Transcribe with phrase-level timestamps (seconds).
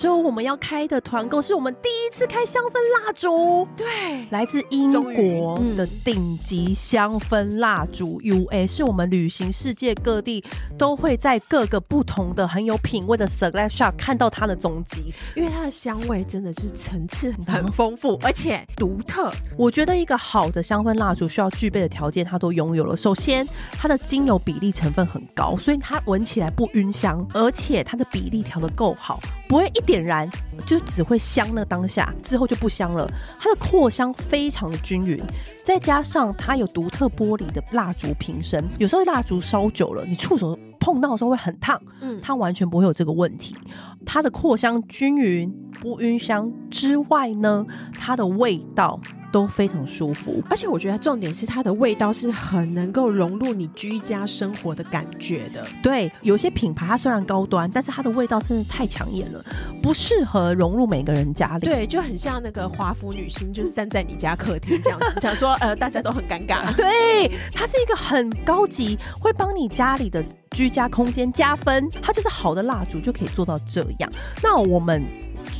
[0.00, 3.86] 周我们要开的团购是我们第一次开香氛蜡烛，对，
[4.30, 10.42] 来自英国的顶级香氛蜡烛 UA，是我们旅行世界各地
[10.78, 19.30] 都会在各个不同的很有品味的 Select Shop 看到它的踪迹，因为它的香味真的是层次很丰富，而且独特。
[19.58, 22.96] 我觉得一个好的香氛蜡烛需要具备的条件，它都拥有了。
[22.96, 29.20] 首先，它的精油比例成分很高，所以它闻起来不晕香，而且它的比例调的够好，
[29.50, 30.30] 不会一点燃
[30.64, 33.04] 就只会香那当下，之后就不香了。
[33.36, 35.20] 它的扩香非常的均匀，
[35.64, 43.56] 再加上它有独特玻璃的蜡烛瓶身，有时候蜡烛烧久了，你触手碰到的时候会很烫，嗯，它完全不会有这个问题。
[44.04, 47.66] 它的扩香均匀，不晕香之外呢，
[47.98, 48.98] 它的味道。
[49.32, 55.64] 都非常舒服，而且我觉得重点是它的味道是很能够融入你居家生活的感觉的。
[55.80, 59.40] 对，有些品牌它虽然高端，但是它的味道真的太抢眼了，
[59.80, 61.64] 不适合融入每个人家里。
[61.64, 66.72] 对，就很像那个华服女星，就是站在你家客厅这样子， 讲说呃大家都很尴尬。
[66.76, 71.88] 对，它是一个很高级，会帮你家里的居家空间加分。
[72.02, 74.10] 它就是好的蜡烛就可以做到这样。
[74.42, 75.04] 那我们。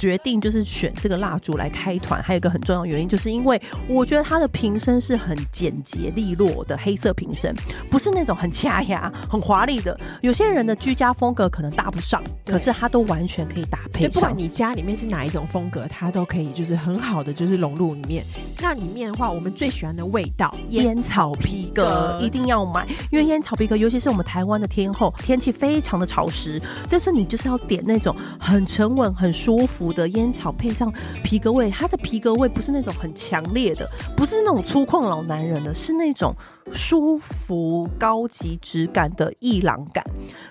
[0.01, 7.55] 决定就是选这个蜡烛来开团，还有一个很重要的原因，就是因为我觉得它的瓶身是很简洁利落的黑色瓶身，
[7.91, 10.01] 不是那种很掐牙、很华丽的。
[10.23, 14.11] 有些人的居家风格可能搭不上，可是它都完全可以搭配上。
[14.13, 18.25] 不管你家里面是哪一种风格，它都可以就是很好的就是融入里面。
[18.59, 29.90] 那里面的话，我们最喜欢的味道，烟草皮革一定要买，因为烟草皮革，尤其是我们台湾的天后，天气非常的潮湿，这次你就是要点那种很沉稳、很舒服。
[29.93, 30.93] 的烟草配上
[31.23, 36.35] 皮革味，它的皮革味不是那种很强烈的，不是那种粗犷老男人的，是那种。
[36.73, 40.05] 舒服、高级质感的艺廊感，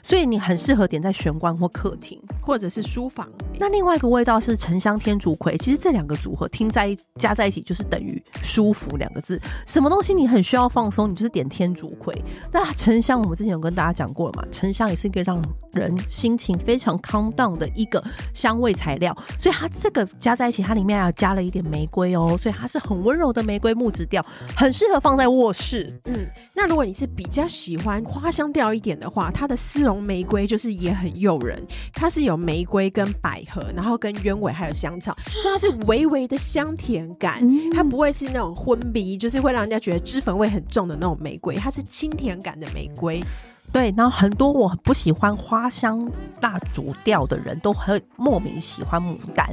[0.04, 3.28] 所以你很适合点在玄关或客厅，或者是书房。
[3.58, 9.40] 那另外一个味道是沉香天竺葵，其实这两个组合听在加在一起就是等于舒服两个字。
[9.66, 12.14] 什么东西你很需要放松，你就是点天竺葵。
[12.52, 15.42] 那沉香我们之前有跟大家讲过了嘛，沉香也是一个让
[15.74, 18.04] 人心情非常 calm down 的一个
[18.34, 24.24] 香味材料，所以它这个加在一起，它里面还加了一点玫瑰哦，所以它是很温柔的玫瑰木质调，
[24.56, 25.88] 很适合放在卧室。
[26.14, 31.66] 嗯，那如果你是比较喜欢花香调一点的话，它的丝绒玫瑰就是也很诱人。
[31.94, 37.42] 它是有玫瑰跟百合，然后跟鸢尾还有香草，所以它是微微的香甜感。
[37.72, 43.24] 它不会是那种昏迷，就是会让人家觉得脂粉味很重的那种玫瑰，它是清甜感的玫瑰。
[43.72, 46.10] 对，然后很多我不喜欢花香
[46.42, 49.48] 蜡烛调的人都很莫名喜欢牡丹，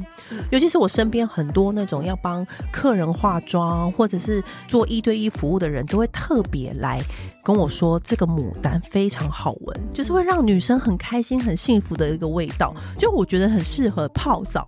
[0.51, 7.01] 尤其是我身边很多那种要帮客人化妆或者是做一对一服务的人，都会特别来
[7.45, 14.67] 跟我说，这个牡丹非常好闻，就是会让女生很开心、很幸福的一个味道，就我觉得很适合泡澡。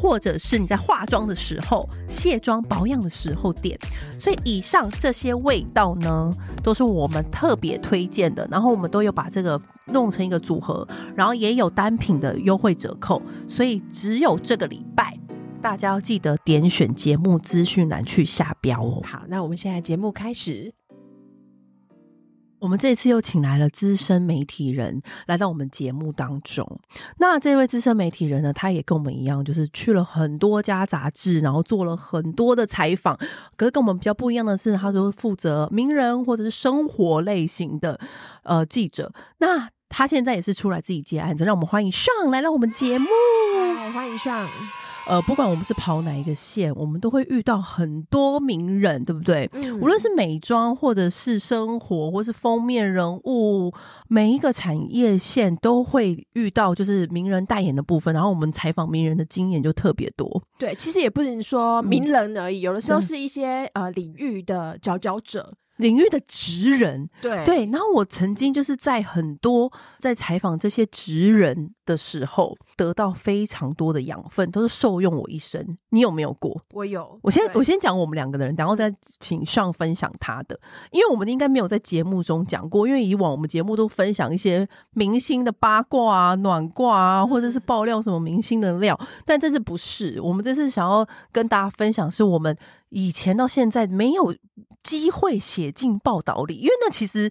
[0.00, 3.78] 或者是你在化妆的时候、卸妆保养的时候点，
[4.18, 6.30] 所以以上这些味道呢，
[6.62, 8.46] 都是我们特别推荐的。
[8.50, 13.20] 然后我们都有把这个弄成一个组合，然后也有单品的优惠折扣。
[13.46, 15.18] 所以只有这个礼拜，
[15.60, 19.02] 大家要记得点选节目资讯栏去下标哦。
[19.04, 20.77] 好，那我们现在节目开始。
[22.60, 26.78] 我们这次又请来了资深媒体人来到我们节目当中。
[27.18, 33.16] 那这位资深媒体人呢，他也跟我们一样，就是去了很多家杂志，然后做了很多的采访。
[33.56, 37.98] 可是跟我们比较不一样的是，他都是负责名人或者是生活类型的
[38.42, 39.12] 呃记者。
[39.38, 43.06] 那他现在也是出来自己接案子，让我们欢迎上来到我们节目。
[43.94, 44.48] 欢迎上。
[45.08, 49.48] 呃，不管我们是跑哪一个线，我们都会遇到很多名人，对不对？
[49.54, 53.72] 嗯，无论是美妆，或者是生活，或是封面人物，
[54.08, 58.12] 每一个产业线都会遇到，就是名人代言的部分。
[58.12, 60.42] 然后我们采访名人的经验就特别多。
[60.58, 65.54] 对，其实也不能说名人而已，嗯，有的时候是一些呃领域的佼佼者。
[65.78, 75.76] 领域的职人，对对，然后我曾经就是在很多在采访这些职人的时候，得到非常多的养分，都是受用我一生。
[75.90, 76.58] 你有没有过？
[76.72, 77.18] 我有。
[77.22, 80.58] 我先我先讲我们两个的人，然后再请上分享他的，
[80.92, 92.56] 因为我们应该没有在节目中讲过，因为以往我们节目都分享一些明星的八卦啊、暖卦啊，或者是爆料什么明星的料，但这次不是，我们这次想要跟大家分享，是我们
[92.90, 94.34] 以前到现在没有。
[94.84, 97.28] 机会写进报道里，因为那其实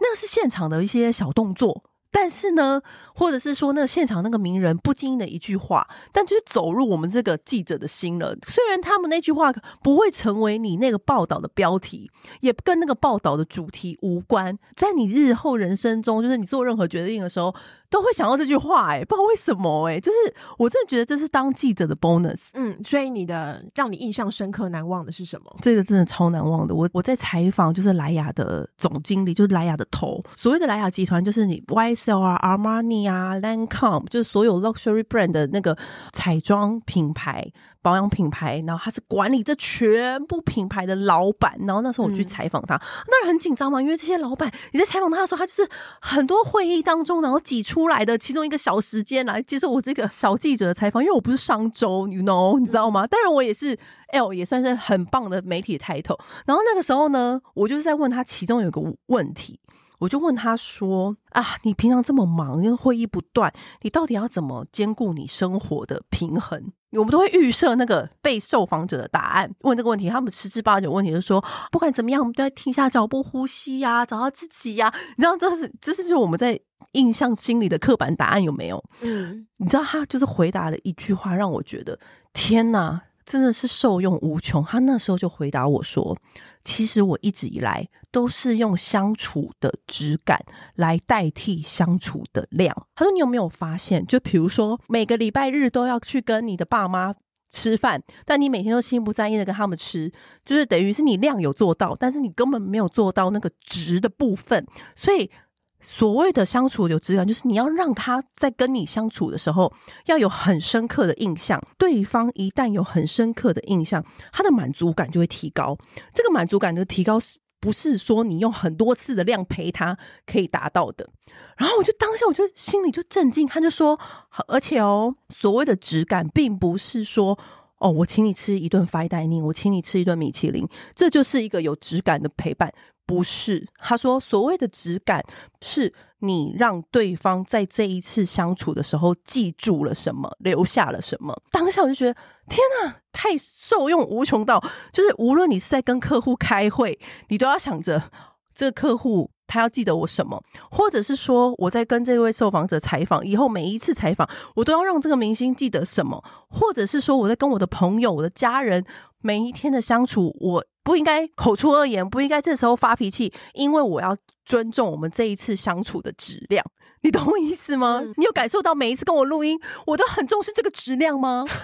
[0.00, 2.80] 那是现场的一些小动作，但是呢，
[3.18, 8.36] 或者是说那个现场那个名人不经意的一句话，但就是走入我们这个记者的心了。
[8.46, 12.08] 虽然他们那句话不会成为你那个报道的标题，
[12.40, 17.52] 也跟那个报道的主题无关，在你日后人生中，就是你做任何决定的时候，
[17.90, 18.92] 都会想到这句话。
[18.92, 22.50] 哎，不知道为什么，哎，就是我真的觉得这是当记者的 bonus。
[22.54, 25.56] 嗯，所以你的让你印象深刻难忘的是什么？
[25.60, 26.74] 这个真的超难忘的。
[26.74, 30.22] 我我在采访就是莱雅的总经理，就是莱雅的头。
[30.36, 35.76] 所谓的莱雅集团，就是你 YSL 啊、Armani 啊、Lancome，就是所有 luxury brand 的那个
[36.12, 37.52] 彩妆品牌。
[37.80, 41.56] 保养品牌，然后他是管理这全部品牌的老板。
[41.60, 42.74] 然后那时候我去采访他，
[43.06, 45.66] 那、嗯、很紧张嘛，因为这些老板你在采访他的时候，他就是
[46.00, 51.02] 很多会议当中，然后挤出来的其中一个小时间来接受我这个小记者的采访。
[51.02, 53.06] 因为我不是商周，you know，你知道吗？
[53.06, 53.78] 当然我也是
[54.08, 56.18] L，也算是很棒的媒体的 title。
[56.44, 59.58] 然后那个时候呢，我就是在问他其中有个问题。
[59.98, 63.52] 我就问他说：“啊，你平常这么忙，因为会议不断，
[63.82, 74.94] 你到底要怎么兼顾你生活的平衡？”我们都会预设那个被受访者的答案，问这个问题，他们十之八九问题就是说，不管怎么样，我们都要停下脚步呼吸呀、啊，找到自己呀、啊。
[75.16, 76.58] 你知道这是这是就是我们在
[76.92, 78.82] 印象心里的刻板答案有没有？
[79.02, 81.98] 嗯，你知道他就是回答了一句话，让我觉得
[82.32, 84.64] 天哪，真的是受用无穷。
[84.64, 86.16] 他那时候就回答我说。
[86.64, 90.44] 其实我一直以来都是用相处的质感
[90.74, 92.74] 来代替相处的量。
[92.94, 94.06] 他说：“你有没有发现？
[94.06, 97.14] 就比如说每个礼拜日都要去跟你的爸妈
[97.50, 100.12] 吃饭，但你每天都心不在焉的跟他们吃，
[100.44, 104.66] 就是等于是你量有做到，但是你根本没有做到那个质的部分。
[104.96, 105.30] 所以。”
[105.80, 109.72] 所谓的相处有质感，就是你要让他在跟你相处的时候
[110.06, 111.62] 要有很深刻的印象。
[111.78, 115.76] 对方一旦有很深刻的印象，他的满足感就会提高。
[116.12, 119.96] 这个满足感的提高，是不是说你用很多次的量陪他
[120.26, 121.08] 可以达到的？
[121.56, 123.46] 然后我就当下，我就心里就震惊。
[123.46, 123.98] 他就说，
[124.46, 127.38] 而且哦，所谓的质感，并不是说
[127.78, 132.72] 哦，我请你吃一顿 fine dining，我请你吃一顿米其林，这就是一个有质感的陪伴。
[133.06, 135.24] 不是，他说所谓的质感
[135.62, 141.34] 是你让对方在这一次相处的时候记住了什么，留下了什么。
[141.50, 142.12] 当下我就觉得
[142.50, 146.98] 天哪，太受用无穷到，就是无论你是在跟客户开会，
[147.28, 148.10] 你都要想着
[148.54, 150.40] 这个客户他要记得我什么，
[150.70, 158.84] 或者是说我在跟这位受访者采访以后，每一次采访我都要让这个明星记得什么，或者是说我在跟我的朋友、我的家人
[159.20, 160.64] 每一天的相处，我。
[160.84, 164.16] 不应该口出恶言，不应该这时候发脾气，因为我要
[164.46, 166.64] 尊重我们这一次相处的质量。
[167.02, 168.00] 你懂我意思吗？
[168.02, 171.44] 嗯、你有感受到每一次跟我录音，我都很重视这个质量吗？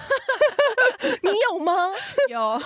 [1.23, 1.91] 你有吗？
[2.29, 2.61] 有。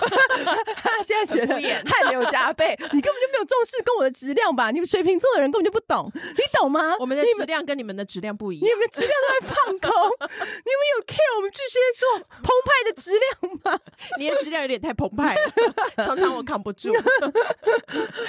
[1.06, 4.70] 现在觉得汗流浃背，你根本就没有重视跟我的质量吧？
[4.70, 6.94] 你们水瓶座的人根本就不懂，你懂吗？
[6.98, 9.90] 我们的质量跟你们的质量不一样，你们质量都在放空。
[10.20, 13.78] 你们有 care 我们巨蟹座澎湃的质量吗？
[14.18, 16.92] 你的质量有点太澎湃了，常常我扛不住。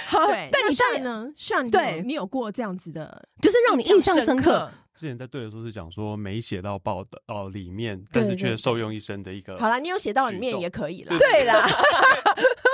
[0.08, 1.30] 好，对，但你上呢？
[1.36, 4.70] 上对，你有过这样子的，就是让你印象深刻。
[4.94, 9.58] 之前在对的时候是讲说没写到报的哦里面，但是却受用一生的一个。
[9.58, 11.18] 好啦，你有写到里面也可以啦。
[11.18, 11.66] 对啦，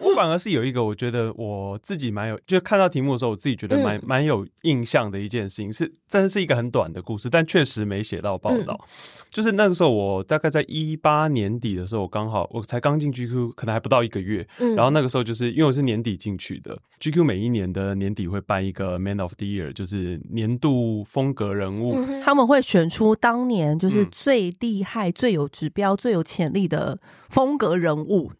[0.00, 8.78] 我 反而是有一个，我觉得我自己蛮有，就看到题目的时候，我自己觉得蛮蛮、嗯、有印象的一件事情是，但是是一个很短的故事，但确实没写到报道。
[8.82, 8.86] 嗯、
[9.30, 14.46] 就是那个时候，我大概在一八年底的时候，我刚好我才刚进 GQ，可能还不到一个月。
[14.58, 26.98] 嗯、然后那个时候就是因为我是年底进去的，GQ 每一年的年底会办一个 Man of the Year，就是年度风格人物，嗯、他们会选出当年就是最厉害、嗯、最有指标、最有潜力的
[27.28, 28.32] 风格人物，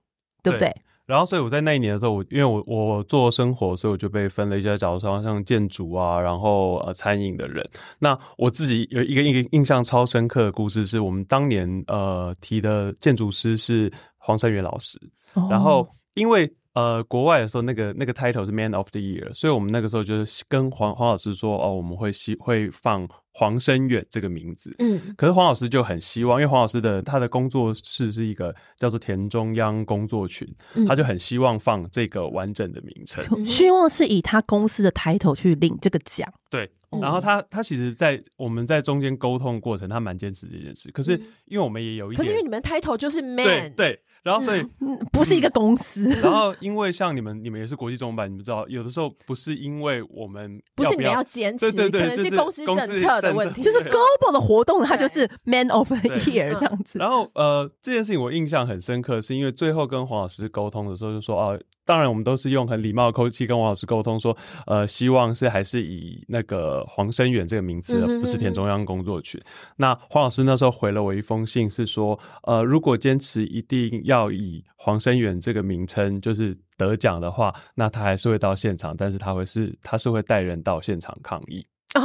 [0.43, 0.75] 对不对？
[1.07, 7.65] 对然后，所以我在那一年的时候，我因为我我做生活，所以我就被分了一些假如说，像建筑啊，然后呃餐饮的人。
[7.99, 14.99] 那我自己有一个印印象超深刻的故事，是我们当年呃提的建筑师是黄山元老师。
[15.35, 23.09] 哦、然后因为呃国外的时候，那个那个 title 是 Man of the Year，所以我们那个时候就是跟黄黄老师说哦，我们会希会放。
[23.39, 36.27] 黄生远这个名字，嗯，可是黄老师就很希望，因为黄老师的他的工作室是一个叫做田中央工作群，嗯、他就很希望放这个完整的名称，希望是以他公司的 title 去领这个奖。
[36.49, 36.67] 对，
[37.01, 40.91] 然后他他其实，在我们在中间沟通过程，他蛮坚持这件事。
[40.91, 41.13] 可是
[41.47, 44.01] 因为我们也有一点，可是因为你们抬头就是 man，对对。
[44.23, 46.09] 然后，所以、嗯、不是一个公司。
[46.21, 53.63] 然后，因为像你们，你们也是国际中文版，你们知道，有的时候不是因为我们要不要，不是你们要坚持，对对对，可能是公司政策的问题。
[53.63, 56.99] 就是 global 的活动，它就是 Man of the Year 这样子。
[56.99, 61.57] 然后，呃，这件事情我印象很深刻，是因为最后跟黄老师沟通的时候，就说啊。
[61.87, 69.41] 当然我们都是用很礼貌的口气跟王老师沟通说，呃，希望是还是以那个黄生远这个名字，而不是田中央工作群。
[69.41, 81.65] 嗯、哼哼那黄老师那时候回了我一封信，是说，呃，如果坚持一定要以黄生远这个名称就是得奖的话，那他还是会到现场，但是他会是他是会带人到现场抗议。
[81.95, 82.03] 啊，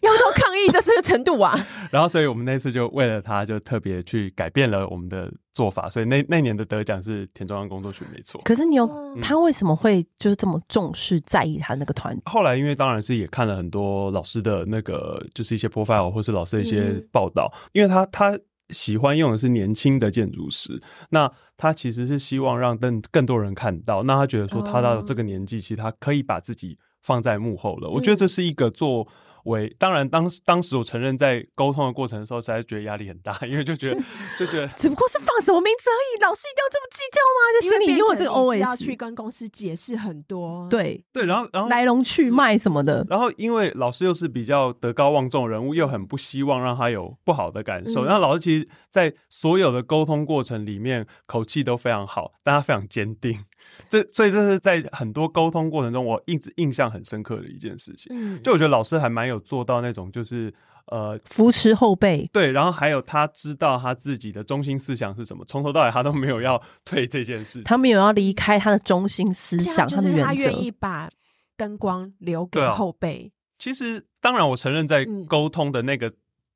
[0.00, 1.66] 要到抗议的这个程度啊！
[1.92, 5.86] 然后，所以我们那次就为了他，就特别去改变了我们的做法。
[5.86, 8.40] 所以那那年的得奖是田中央工作群，没错。
[8.42, 12.16] 可是你有、嗯、他为什么会就是这么重视在意他那个团？
[12.24, 18.38] 后来因为当然是也看了很多老师的那个就是一些 profile 或是老师的一些报道，嗯、因为他他
[18.70, 24.04] 喜欢用的是年轻的建筑师，那他其实是希望让更更多人看到。
[24.04, 27.90] 那他觉得说他到这个年纪，其实他可以把自己放在幕后了。
[27.90, 29.06] 嗯、我觉得这是一个做。
[29.44, 34.00] 为当然，当时当时我承认，在沟通的过程的时候，实在是觉得压力很大，因为就觉得
[34.38, 37.40] 就觉得 只不过是放什么名字而已，老师一定要这么计较吗？
[37.60, 53.44] 就心里，因为这个 OS 要去跟公司解释很多，对对，然后然后来龙去脉什么的，然后因为老师又是比较德高望重人物，又很不希望让他有不好的感受，然后老师其实，在所有的沟通过程里面，口气都非常好，但他非常坚定。
[53.88, 58.14] 这所以这是在很多沟通过程中，我一直印象很深刻的一件事情。
[58.16, 60.52] 嗯，就我觉得老师还蛮有做到那种，就是
[60.86, 71.10] 呃扶持后辈，对，然后还有他知道他自己的中心思想是什么，从头到尾他都没有要 退这件事，他没有要离开他的中心思想，他的原则，他愿意把
[71.56, 73.32] 灯光留给后辈。
[73.32, 76.12] 啊，其实，当然我承认在沟通的那个。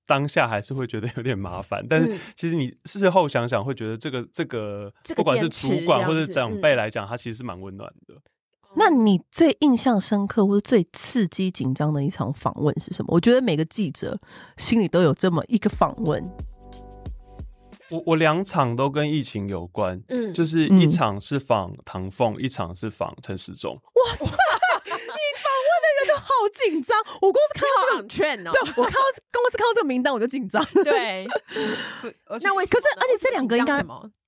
[0.08, 8.14] 嗯当下还是会觉得有点麻烦，但是其实你事后想想，会觉得这个这个，不管是主管或者长辈来讲，他其实是蛮温暖的。
[8.74, 13.08] 那你最印象深刻或者最刺激紧张的一场访问是什么？
[13.12, 14.18] 我觉得每个记者
[14.56, 16.26] 心里都有这么一个访问。
[17.90, 23.74] 我我两场都跟疫情有关，嗯，就是一场是访唐凤，一场是访陈时中。
[23.74, 24.26] 哇塞！
[26.48, 26.96] 好紧张！
[27.20, 29.00] 我公司看到这个券哦，对，我看到
[29.32, 30.64] 公司看到这个名单我就紧张。
[30.84, 31.26] 对，
[32.42, 32.80] 那为什么？
[32.80, 33.78] 可是而且这两个应该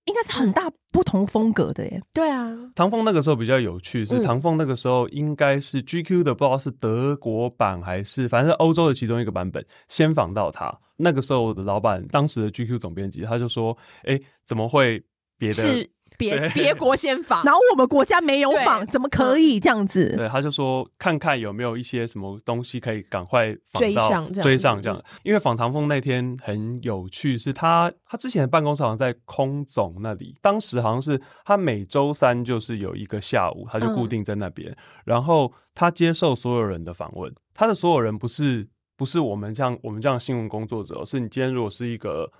[0.04, 2.00] 应该是很大不同风格的耶。
[2.12, 10.76] 对啊，唐凤那个时候比较有趣，是唐凤那个时候应该是 GQ 的，不知道是德国版还是反正是欧洲的其中一个版本，先访到他。
[10.96, 15.02] 那个时候的老板，当时的 GQ 总编辑，他就说：“哎，怎么会
[15.38, 15.88] 别的？”
[16.20, 20.14] 别别国先访，然后我们国家没有访，怎么可以这样子？
[20.14, 25.02] 对，他就说看看有没有一些什么东西可以赶快追上，追上这样。
[25.22, 37.34] 因为访唐凤那天很有趣，是他他之前的办公室好像在空总那里，当时好像是他每周三就是有一个下午，他就固定在那边，然后他接受所有人的访问。
[37.54, 42.30] 他的所有人不是不是我们像我们这样新闻工作者，是你今天如果是一个。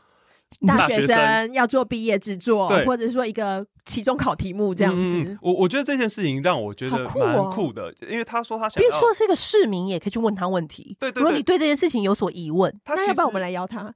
[0.66, 5.38] 大学生要做毕业制作，或者说一个期中考题目这样子。
[5.40, 10.96] 我我觉得这件事情让我觉得蛮酷的，因为他说他想，别说是一个市民，也可以去问他问题。
[11.00, 13.94] 对，如果你对这件事情有所疑问，那要不然我们来邀他。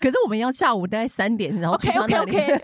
[0.00, 2.62] 可是我们要下午大概三点，然后 OK OK OK。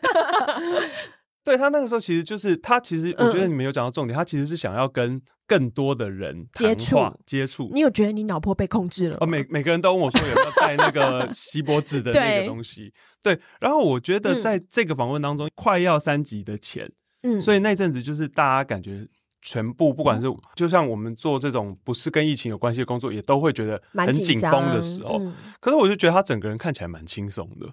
[1.44, 5.20] 对，他那个时候其实就是他其实我觉得你没有讲到重点，他其实是想要跟。
[5.50, 9.16] 更多的人接触接触，你有觉得你脑波被控制了？
[9.20, 12.92] 哦，每每个人都问我说有没有带那个锡箔纸的那个东西。
[13.20, 16.88] 对，对，然后我觉得在这个访问当中，嗯、快要三级的钱，
[17.25, 19.04] 嗯，所以那阵子就是大家感觉
[19.42, 25.18] 全部不管是就像我们做这种不是跟疫情有关系的工作，也都会觉得很紧绷的时候。
[25.18, 27.66] 嗯、可是我就觉得他整个人看起来蛮轻松的，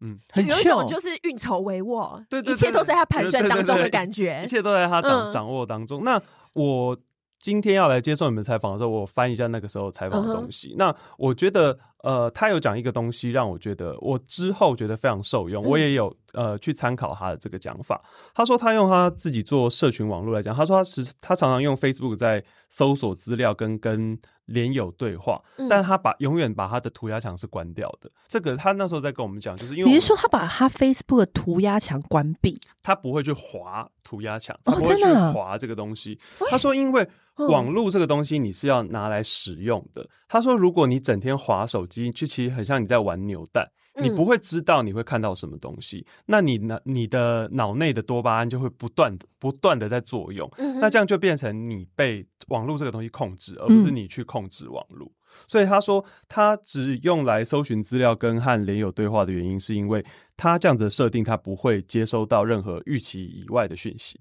[0.00, 6.04] 嗯，很有一种就是运筹帷幄，对，对，对，对，一切都在他盘算当中的感觉，一切都在他掌、嗯、掌握当中。
[6.04, 6.20] 那
[6.54, 6.96] 我
[7.38, 10.72] 今天要来接受你们采访的时候，我翻一下那个时候采访的东西。
[10.72, 10.76] Uh.
[10.76, 15.64] 那我觉得，呃，他有讲一个东西，让我觉得我之后觉得非常受用。
[15.64, 18.02] 我也有呃去参考他的这个讲法。
[18.34, 24.18] 他说他用他自己做社群网络来讲，他说他是他常常用 Facebook 在搜索资料跟跟。
[24.50, 28.10] 连友对话，但他把永远把他的涂鸦墙是关掉的。
[28.26, 36.18] 这个他那时候在跟我们讲，就是因为你是说他把他 Facebook 的涂鸦墙关闭，他不会去划涂鸦墙，他不会去滑这个东西。
[36.50, 40.04] 他说，因为网络这个东西你是要拿来使用的。
[40.26, 43.70] 他说，如果你整天划手机，就其实很像你在玩扭蛋。
[44.02, 55.06] 你不会知道你会看到什么东西，嗯、那你呢你的脑内的多巴胺就会不断不断的在作用，嗯、那这样就变成你被网络这个东西控制，而不是你去控制网络。
[55.06, 55.12] 嗯、
[55.46, 60.04] 所以他说他只用来搜寻资料跟和连友对话的原因，是因为
[60.36, 64.20] 他这样子的设定，他不会接收到任何预期以外的讯息。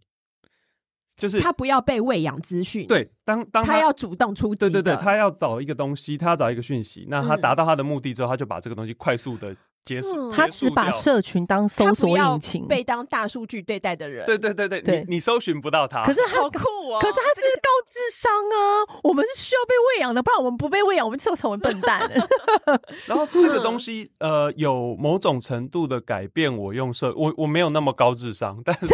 [1.17, 9.53] 就是他不要被喂养资讯，对，当当他，他要主动出击，对对对，他要找一个东西，他要找一个讯息，那他达到他的目的之后，嗯、他就把这个东西快速的
[9.89, 14.24] 结束，他只把社群当搜索引擎，被当大数据对待的人。
[14.27, 16.60] 对对对对，对你你搜寻不到他，可是好酷
[16.91, 17.00] 哦！
[17.01, 22.08] 可是他这是高智商啊，我们是需要被喂养的，不然我们不被喂养，我们就成为笨蛋。
[23.08, 28.88] 然后这个东西呃，有某种程度的改变，我用社我我没有那么高智商，但是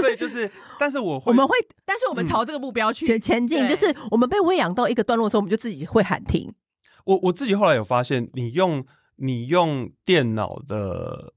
[0.00, 0.50] 所以就是，
[0.80, 6.52] 但是我会我们会，但是我们朝这个目标去前进，就是我们被喂养到一个段落的时候，我们就自己会喊停。
[7.04, 8.84] 我我自己后来有发现，你用。
[9.16, 11.32] 你用电脑的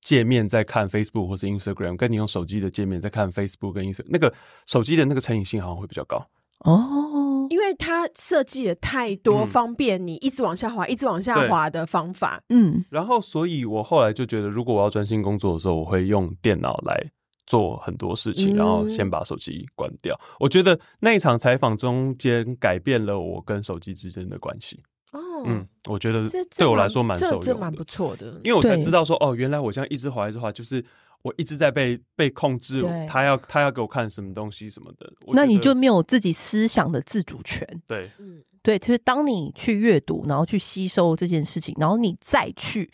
[0.00, 4.34] 界面在看 Facebook 或是 Instagram，跟你用手机的界面在看 Facebook 跟 Instagram，那个
[4.66, 6.24] 手机的那个成瘾性好像会比较高
[6.60, 12.40] 哦，因为它设计了太多方便你一直往下滑、嗯、一直往下滑的方法。
[12.48, 17.10] 嗯，然后所以我后来就觉得，如果我要专心工作的时候，我会用电脑来
[17.46, 20.14] 做很多事情，然后先把手机关掉。
[20.14, 24.82] 嗯、我觉得那一场采访中间改变了我跟手机之间的关系。
[25.14, 26.22] 哦，嗯，我觉得
[26.56, 30.84] 对我来说蛮受用的，这蛮不错的，因为我才知道说，哦，原来我这样一直滑一直滑，就是
[31.22, 37.66] 我一直在被被控制，他要他要给我看什么东西什么的，那你就没有自己思想的自主权。
[37.86, 42.90] 对，嗯，对，就是当你去阅读，然后去吸收这件事情，然后你再去。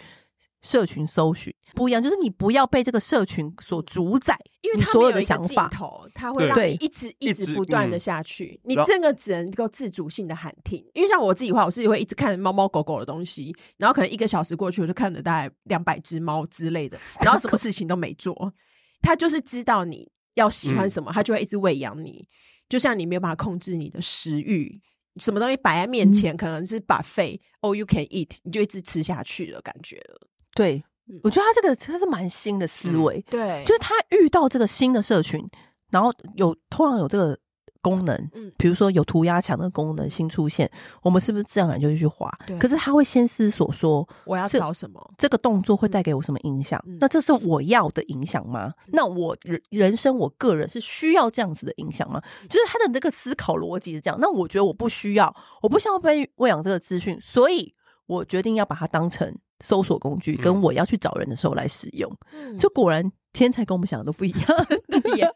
[0.63, 5.71] 社群搜寻不一样，就是你不要被这个社群所主宰，因为他所有的想法，
[6.15, 8.61] 它会让你一直一直不断的下去。
[8.65, 18.53] 你这个只能够自主性的喊停，因为像我自己的话，我自己会一直看猫猫狗狗的东西，然后可能一个小时过去，我就看了大概两百只猫之类的，然后什么事情都没做。
[19.01, 22.29] 他就是知道你要喜欢什么，他就会一直喂养你。
[22.69, 24.81] 就像你没有办法控制你的食欲，
[25.17, 30.29] 什么东西摆在面前，可能是 buffet，all you can eat，你就一直吃下去的感觉了。
[30.55, 30.83] 对，
[31.23, 33.19] 我觉得他这个真是蛮新的思维。
[33.19, 35.49] 嗯、对，就是他遇到这个新的社群，
[35.91, 37.39] 然后有突然有这个
[37.83, 40.71] 功能，嗯，比如说有涂鸦墙的功能新出现，
[41.03, 42.31] 我们是不是自然而然就去滑？
[42.47, 42.59] 对。
[42.59, 45.01] 可是他会先思索说，我要找什么？
[45.17, 46.83] 这个动作会带给我什么影响？
[46.87, 48.75] 嗯、那这是我要的影响吗？
[48.87, 52.21] 嗯、那我人人生，我个人是需要这样子的影响吗？
[52.43, 54.19] 嗯、就是他的那个思考逻辑是这样。
[54.21, 57.75] 那我觉得我不需要，我不需要被喂养这个资讯，所以
[58.11, 59.35] 我决定要把它当成。
[59.63, 64.67] 搜索工具跟我要去找人的时候来使用，嗯、就果然天才跟我们想的都不一样，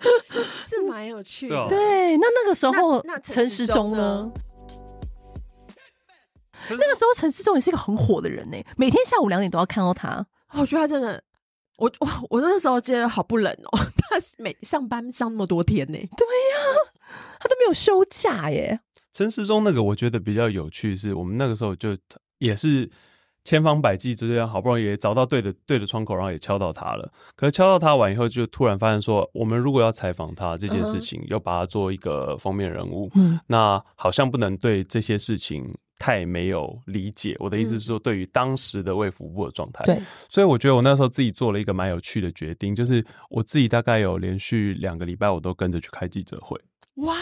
[0.66, 1.66] 是蛮有趣的。
[1.68, 4.32] 对，那那个时候陈时中呢？
[6.70, 10.26] 那个时候陈世忠也是一个很火的人呢，每天下午两点都要看到他。
[10.52, 11.22] 我觉得他真的，
[11.76, 13.78] 我我我那时候觉得好不冷哦。
[14.08, 16.64] 他每上班上那么多天呢，对呀，
[17.38, 18.80] 他都没有休假耶。
[19.16, 21.96] 陈时中那个我觉得比较有趣，是我们那个时候就
[22.36, 22.90] 也是。
[23.48, 27.08] 千方百计之间，好不容易也找到对的对的窗口，然后也敲到他了。
[27.36, 31.40] 可是敲到他完以后，就突然发现说，我们如果要采访他这件事情，要、uh.
[31.40, 35.64] 把他做一个封面人物，嗯，那好像不能对这些事情
[35.96, 37.36] 太没有理解。
[37.38, 43.00] 我的意思是说，对于当时的卫福部的状态，对、嗯，所以我觉得我那时候自己做了一个蛮有趣的决定，就是
[43.30, 46.60] 我自己大概有连续两个礼拜，我都跟着去开记者会。
[46.96, 47.14] 哇！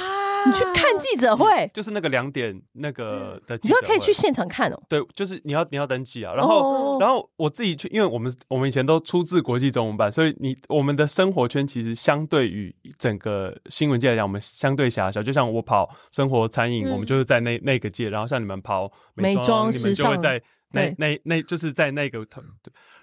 [0.46, 4.82] 你去看记者会， 就是那个两点那个的，你要可以去现场看哦。
[4.88, 6.32] 对，就是你要你要登记啊。
[6.34, 15.22] 然后，然后我自己去，因为我们我们以前都出自国际中文版，所以你我们的生活圈其实相对于整个新闻界来讲，我们相对狭小。
[15.22, 20.42] 就像我跑生活餐饮，我们就是在那那个界，然后像你们跑美妆，你们就会在。
[20.70, 22.42] 那那那就是在那个同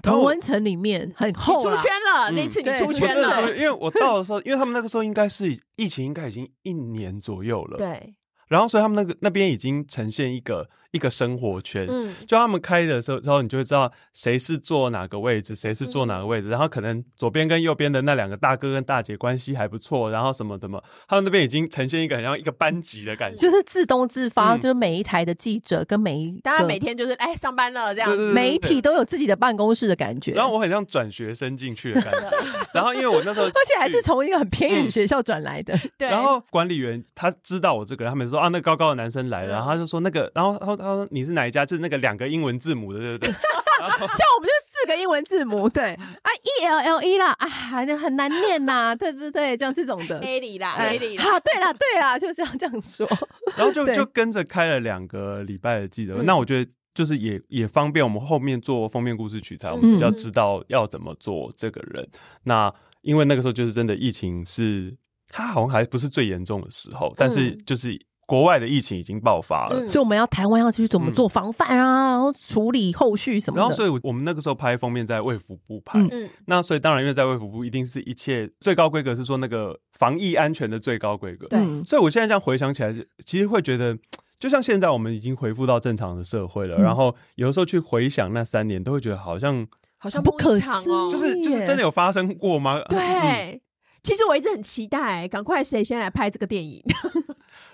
[0.02, 2.32] 同温层里面很厚，出圈了。
[2.32, 7.78] 那次你出圈了，因为我到的时候，因为他们那个时候应该是疫情，应该已经一年左右了。
[7.78, 8.15] 对。
[8.47, 30.34] 然后，所以他们那个那边已经呈现一个一个生活圈，嗯，就他们开的时候，之后你就会知道谁是坐哪个位置，谁是坐哪个位置，然后可能左边跟右边的那两个大哥跟大姐关系还不错，然后什么什么，他们那边已经呈现一个很像一个班级的感觉，就是自动自发，就是每一台的记者跟每一大家每天就是哎上班了这样，媒体都有自己的办公室的感觉。
[30.34, 32.30] 然后我很像转学生进去的感觉，
[32.75, 36.10] 然后因为我那时候 而且还是从一个很偏远学校转来的，对。
[36.10, 39.21] 然后管理员他知道我这个人，他们说啊，那高高的男生。
[39.21, 41.65] 来了，然后他就说那个，然后他说他说你是哪一家？
[41.65, 43.32] 就是那个两个英文字母的，对不对？
[43.82, 49.58] 像我们就四个英文字母，对啊，E L L E 啦，啊，很很难念呐，对 不对？
[49.58, 53.08] 像这种的，A 里啦，A 里，好，对啦，对啦，就这样这样说。
[53.58, 62.08] 然后就就跟着开了两个礼拜的记者，那我觉得就是也也方便我们后面做封面故事取材，我们比较知道要怎么做这个人。
[62.44, 64.96] 那因为那个时候就是真的疫情是，
[65.30, 68.00] 他好像还不是最严重的时候，但是就是。
[68.32, 73.62] 国外的疫情已经爆发了，嗯、所以我们要台湾要去怎么做防范啊，然后、嗯、处理后续什么的。
[73.62, 81.46] 然后，所以我们那个时候拍封面在卫福部拍，嗯，那所以当然，因为在卫福部一定是一切最高规格，是说那个防疫安全的最高规格。
[81.50, 83.98] 对，所以我现在这样回想起来，其实会觉得。
[84.39, 89.67] 就像现在我们已经恢复到正常的社会了，嗯、然后有的时候去回想那三年，都会觉得好像
[90.00, 92.82] 好像不可思议，就是就是真的有发生过吗？
[92.89, 93.62] 对，嗯、
[94.02, 96.84] 其实我一直很期待，赶快谁先来拍这个电影。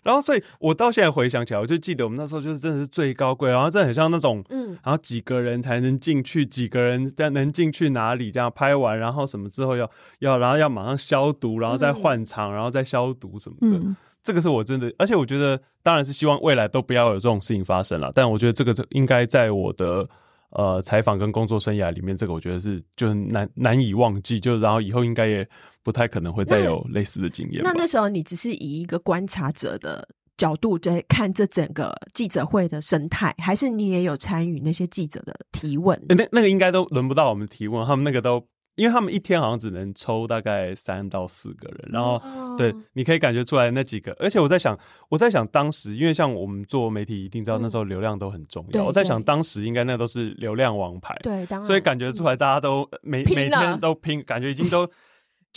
[0.04, 8.32] 然后，所以我到现在回想起来，我就记得我们那时候就是真的是最高贵，然后真的很像那种，嗯，然后几个人才能进去，几个人在能进去哪里？
[8.32, 13.78] 这样拍完，然后什么之后要要，然后要马上消毒，然后再换场，嗯、然后再消毒什么的。
[13.78, 18.12] 嗯、这个是我真的，而且我觉得，当然是希望未来都不要有这种事情发生了。
[18.14, 20.08] 但我觉得这个这应该在我的
[20.52, 25.48] 呃采访跟工作生涯里面，这个我觉得是就很难难以忘记，就然后以后应该也。
[25.88, 27.64] 不太可能会再有类似的经验。
[27.64, 35.98] 那那时候你只是以一个观察者的角度在看这整个记者会的生态，还是你也有参与那些记者的提问？
[36.10, 38.46] 那那个应该都轮不到我们提问，他们那个都，
[38.76, 44.12] 因为他们一天好像只能抽大概三到四个人，然后、哦、对，你可以感觉出来那几个。
[44.20, 48.84] 而且我在想，我在想当时，因为像我们做媒体一定知道那时候流量都很重要。
[48.84, 54.86] 嗯、我在想当时应该那都是流量王牌，对，所以感觉出来大家都每每天都拼，感觉已经都。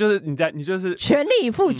[0.01, 1.71] 就是你在，你就是全力以赴，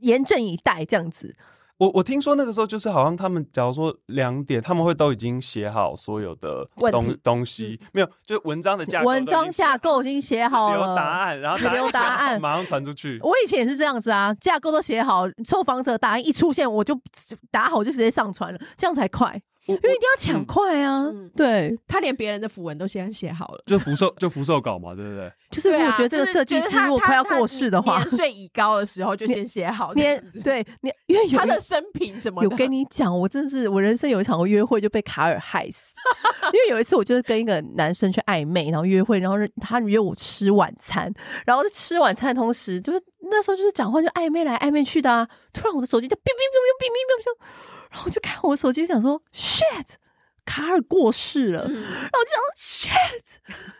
[0.00, 1.34] 严阵以待这样子。
[1.78, 13.18] 我我听说那个时候就是好像他们，假如说两点，他们会都已经写好所有的东东西，没有，就文章的架构，文章架构已经写好了，留答案，然后只留答案，马上传出去。
[13.22, 16.96] 我以前也是这样子啊，架构都写好，受访者答案一出现，我就
[17.50, 19.42] 打好就直接上传了，这样才快。
[19.66, 21.04] 因为一定要抢快啊！
[21.06, 25.32] 嗯、对，他连别人的符文都先写好了，就福寿 就福寿稿嘛，对不对？
[25.50, 29.94] 就是如果觉得这个设计师如果快要过世的话，年岁已高的时候就先写好。
[29.94, 35.94] 年对，你因为有他的生平什么的，有跟你讲，我真的是我人生有一场约会就被卡尔害死。
[36.52, 41.10] 因为有一次我就是跟一个男生去暧昧，然后约会，然后他约我吃晚餐，
[41.46, 43.00] 然后在吃晚餐的同时，就是
[43.30, 45.26] 那时候就是讲话就暧昧来暧昧去的啊。
[45.54, 47.63] 突然我的手机就哔哔哔哔哔哔哔。
[47.94, 49.86] 然后我就看我手机，想说 shit，
[50.44, 51.62] 卡尔过世了。
[51.68, 53.22] 嗯、然后就想 shit，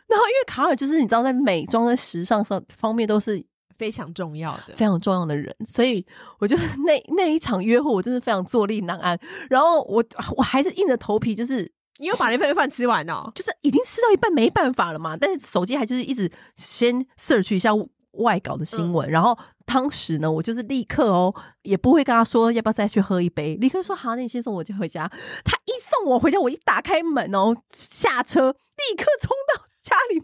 [0.07, 3.45] 然后因为卡尔就是你知道，在美妆在时尚上方面都是
[3.77, 6.07] 非常重要的、非常重要的人，所以
[6.39, 9.19] 我就 那那一场约会，我真的非常坐立难安。
[9.51, 10.05] 然后我
[10.37, 15.17] 我还是硬着头皮，就是你又把那份饭吃完哦，就是已经吃到一半没办法了嘛。
[15.17, 17.73] 但是手机还就是一直先 search 一下。
[18.19, 25.11] 外稿的新闻，嗯、然后当时呢，我就是立刻哦，也不会跟他说要不要再去喝一杯，立刻说好，那你先送我就回家。
[25.45, 30.21] 他一送我回家，我一打开门哦，下车立刻冲到 家里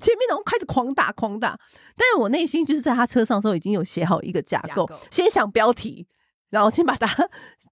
[0.00, 1.58] 前面，然后开始狂打狂打。
[1.96, 6.06] 但是我内心就是在他车上的时候已经有写好一个架构，架构先想标题。
[6.50, 7.08] 然后先把它，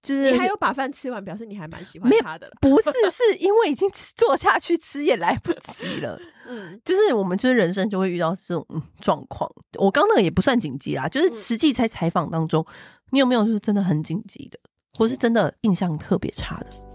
[0.02, 2.52] 就是你还有把饭吃完，表示你还蛮喜欢他的了。
[2.60, 6.18] 不是，是因为已经坐下去吃也来不及了。
[6.48, 8.66] 嗯，就是我们就是人生就会遇到这种
[9.00, 9.48] 状况。
[9.78, 12.66] 我刚那个也不算紧急啦，就是实际在采访当中，
[13.10, 14.58] 你有没有就是真的很紧急的，
[14.98, 16.91] 或是真的印象特别差的？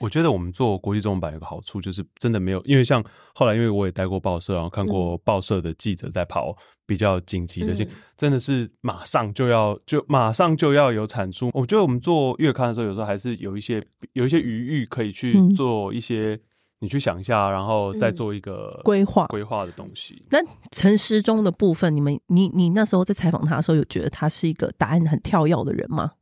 [0.00, 6.56] 我觉得我们做国际中文版有个好处，就是真的没有，因为像后来，因为我也待过报社，然后看过报社的记者在跑
[6.86, 11.50] 比较紧急的信，嗯、真的是马上就要就马上就要有产出。
[11.52, 13.82] 我觉得我们做月刊的时候，有时候还是有一些
[14.12, 16.40] 有一些余裕可以去做一些，嗯、
[16.80, 20.22] 你去想一下，然后再做一个规划规划的东西。
[20.30, 20.38] 那
[20.70, 26.12] 陈时中的部分，你们你你那时候在采访他的时候，有觉得他是一个答案很跳跃的人吗？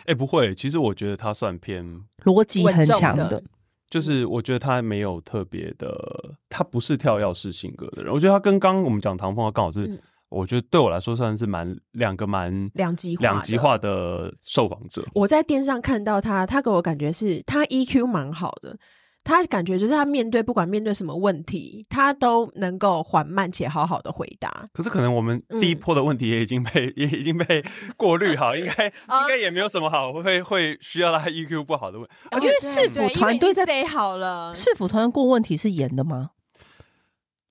[0.00, 1.84] 哎，欸、不会，其实我觉得他算偏
[2.24, 3.42] 逻辑很强的，
[3.88, 8.12] 就是我觉得他没有特别的，他不是跳跃式性格的人。
[8.12, 15.04] 我觉得他跟刚刚我们讲唐凤，他刚好是，嗯、我觉得对我来说算是蛮两个蛮两极两极化的受访者。
[15.14, 18.76] 我在电视上看到他，他给我感觉是他 EQ 蛮好的。
[19.24, 24.68] 他感觉就是他面对不管面对什么问题，他都能够缓慢且好好的回答。
[24.72, 27.64] 可是可能我们第一波的问题也已经被、嗯、 也已经被
[27.96, 32.14] 过滤好，应该应该也没有什么好会会需要他 EQ 不好的问题。
[32.30, 36.30] 而且市府团队在备好了，市府团队过问题是严的吗？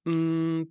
[0.05, 0.67] 嗯。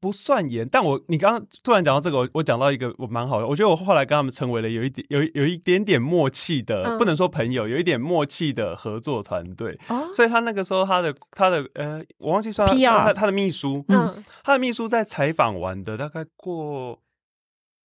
[0.00, 9.78] 不算严，但我你刚刚突然讲到这个，我我讲到一个我蛮好的，我觉得我后来跟他们成为了有一点有有一点点默契的，嗯、不能说朋友，有一点默契的合作团队。
[9.88, 16.98] 哦、所以他那个时候他的他的呃，我忘记算他 PR 他，他的秘书，嗯，他的秘书在采访完的大概过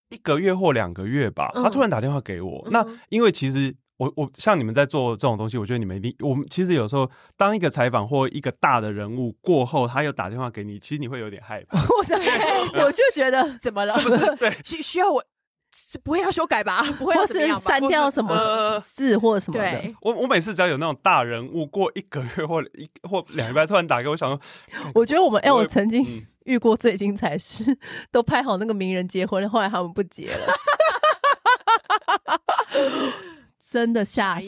[0.10, 3.76] 一个月或两个月吧，嗯、他突然打电话给我，嗯、那因为其实。
[3.98, 11.80] 我我像你们在做这种东西，我觉得你们一定，我们其实有时候当一个采访或一个大的人物过后，他又打电话给你，其实你会有点害怕。
[11.80, 13.94] 我我就觉得怎么了？
[13.98, 14.36] 是不是？
[14.36, 15.24] 对， 需需要我
[15.74, 16.82] 是不会要修改吧？
[16.98, 19.70] 不会，或是删掉什么字或者什么的。
[19.70, 24.40] 对，我我每次只要有那种大人物过一个月或一或两礼拜突然打给我，想说，
[24.94, 27.78] 我觉得我们哎，我曾经遇过最精彩是
[28.12, 30.54] 都拍好那个名人结婚，后来他们不结了。
[33.68, 34.46] 真的吓死！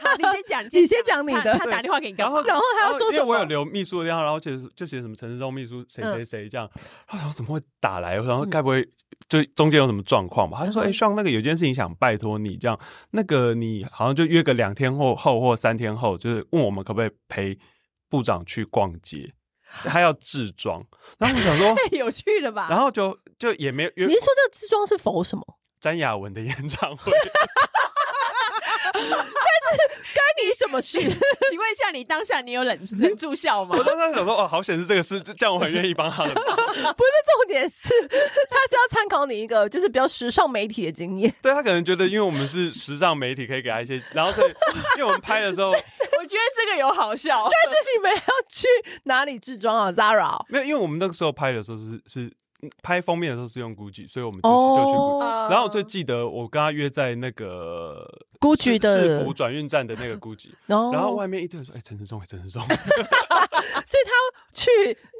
[0.00, 1.52] 好，你先讲，你 先讲你的。
[1.58, 2.40] 他打电话给你干嘛？
[2.42, 3.24] 然后然后他要说什么？
[3.24, 6.70] 因为我有留秘书的电话，然后写就写什么陈世忠秘书谁谁谁这样。
[7.10, 8.14] 然后怎么会打来？
[8.16, 8.88] 然后该不会
[9.28, 10.58] 就中间有什么状况吧？
[10.60, 12.78] 他就说：“哎，像那个有件事情想拜托你，这样
[13.10, 17.58] 那个你好像就约个两天后后或三天后，就是问我们可不可以陪
[18.08, 19.32] 部长去逛街。”
[19.82, 20.80] 他要置装，
[21.18, 22.68] 然后我想说太有趣了吧？
[22.70, 23.90] 然后就就也没有。
[23.96, 25.44] 你是说这个置装是否什么？
[25.80, 27.12] 詹雅雯的演唱会。
[28.98, 30.98] 但是干你什么事？
[31.00, 33.76] 请问一下，你当下你有忍忍住笑吗？
[33.78, 36.32] 我当时想说，哦，好显示这个事，这样我很愿意帮他的。
[36.34, 36.44] 不是
[36.76, 38.16] 重点是，他
[38.68, 41.32] 是要参考你一个就是比较时尚媒体的经验。
[41.42, 44.02] 对他可能觉得，因为我们是时尚媒体，可以给他一些。
[44.12, 44.52] 然后所以，
[44.98, 47.42] 因为我们拍的时候，我觉得这个有好笑。
[47.44, 48.66] 但是你们要去
[49.04, 50.44] 哪里置装啊？Zara？
[50.48, 52.32] 没有，因为我们那个时候拍的时候是是。
[52.82, 55.42] 拍封面的时候是用 Gucci，所以我们就去就去 Gucci。
[55.42, 58.06] Oh, 然后我最记得我跟他约在那个
[58.40, 62.62] Gucci 的市府转运站的那个 Gucci， 然后外面一堆人说：“哎、欸，陈时中，陈世忠。
[62.68, 64.12] ”所以他
[64.52, 64.70] 去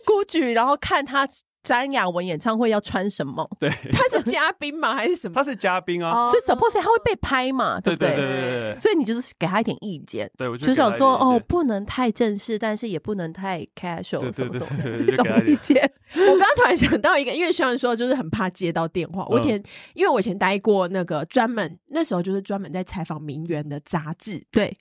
[0.05, 1.29] Gucci，然后看他。
[1.67, 3.45] 詹雅雯演唱会要穿什么？
[3.59, 4.95] 对，他是嘉宾吗？
[4.95, 5.35] 还是什么？
[5.35, 8.11] 他是嘉宾啊，所以 suppose 他会被拍嘛，对不对？
[8.11, 8.77] 对对对对。
[8.77, 15.93] 所以你就是给他一点意见，对，我就想说哦，不能太正式，但是也不能太 casual，什么什么的 这种意见。
[16.15, 19.61] 我刚刚突然想到一个，因为虽然说就是很怕接到电话，我以前
[19.95, 24.73] 因为我以前待过那个专门那时候就是专门在采访名媛的杂志，对，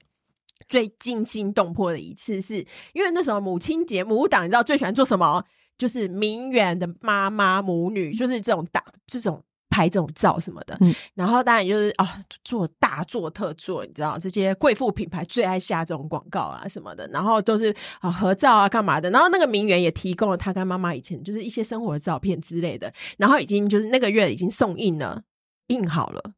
[0.69, 2.57] 最惊心动魄的一次是
[2.93, 5.43] 因为那时候母亲节母党，你知道最喜欢做什么？
[5.77, 25.23] 就是名媛的妈妈母女，就是这种大这种拍这种照什么的，嗯、然后当然就是啊做大做特做，你知道这些贵妇品牌最爱下这种广告啊什么的，然后都是啊合照啊干嘛的，然后那个名媛也提供了她跟妈妈以前就是一些生活的照片之类的，然后已经就是那个月已经送印了，
[25.67, 26.33] 印好了，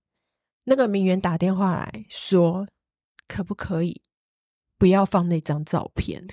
[0.64, 2.66] 那个名媛打电话来说，
[3.28, 4.02] 可不可以
[4.80, 6.28] 不要放那张照片？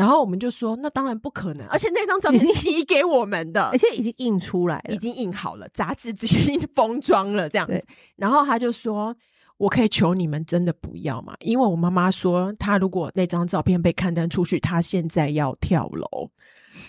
[0.00, 7.84] 然后我们就说，那当然不可能，而且那张照片是你给我们的， 而且已经印出来了，已经印好了，杂志直接封装了这样子。
[8.16, 9.14] 然后他就说
[9.58, 16.30] ：“我可以求你们真的不要嘛，因为我妈妈说，她如果那张照片被刊登出去，她现在要跳楼。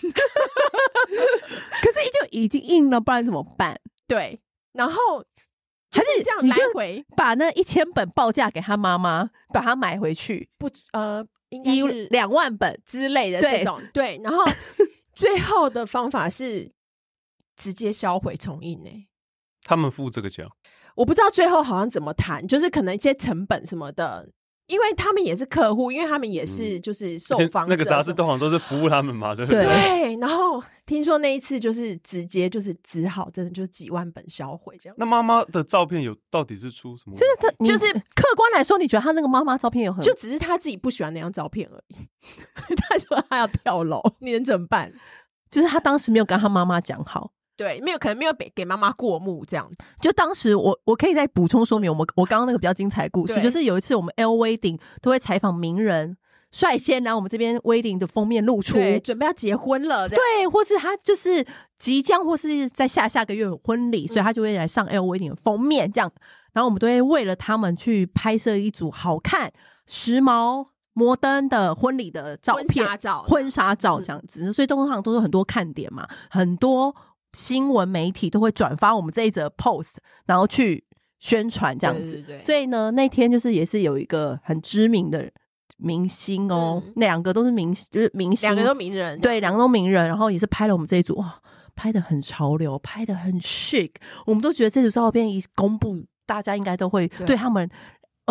[1.82, 3.78] 可是就已经印了，不然怎么办？
[4.08, 4.40] 对，
[4.72, 5.22] 然后
[5.92, 11.22] 还是这样来回把那一千本报价给他妈妈，把它买回去，不呃。
[11.64, 14.44] 一两万本之类的这种，对，对，然后
[15.14, 16.72] 最后的方法是
[17.56, 18.90] 直接销毁重印呢？
[19.62, 20.48] 他们付这个价，
[20.96, 24.30] 我不知道最后好像怎么谈，就是可能一些成本什么的。
[24.72, 29.60] 因为他们也是客户，因为他们也是就是受访、嗯、那个杂志通常都是服务他们嘛，对不对？
[29.60, 30.16] 对。
[30.16, 34.96] 然后听说那一次就是直接就是只好真的就几万本销毁这样。
[34.98, 37.16] 那妈妈的照片有到底是出什么？
[37.16, 40.02] 真的，他就是 客观来说，你觉得他那个妈妈照片有很？
[40.02, 41.96] 就只是他自己不喜欢那张照片而已。
[42.76, 44.92] 他说他要跳楼，你能怎么办？
[45.50, 47.32] 就是他当时没有跟他妈妈讲好。
[47.56, 49.76] 对，没有可能没有给给妈妈过目这样子。
[50.00, 56.16] 就当时我我可以再补充说明，我们我刚刚那个比较精彩的故事，就是有一次我们 L Wedding 都会采访名人，
[56.50, 60.18] 率先来我们这边 Wedding 的封面露出，准备要结婚了，对，
[60.50, 61.46] 或是他就是
[61.78, 66.10] 即将或是在下下个月有婚礼，嗯、所以他就会来上 L Wedding 的封面这样。
[66.54, 69.52] 然后我们都会为了他们去拍摄一组好看、
[69.86, 76.94] 时髦、摩登的婚礼的照片、婚纱照、婚纱照这样子，嗯、所以通常都是很多看点嘛，很多。
[77.32, 80.84] 新闻媒体都会转发我们这一则 post，然后去
[81.18, 82.12] 宣传这样子。
[82.12, 85.30] 对对对，所以呢，那天就是也是有一个很知名的
[85.78, 91.40] 明星哦，两个都是明就是明星，两个都名人，对，两个都名人，然后也是拍了我们这一组，哇，
[91.74, 93.92] 拍的很潮流，拍的很 chic，
[94.26, 97.68] 我们都觉得这组照片一公布，大家应该都会对他们。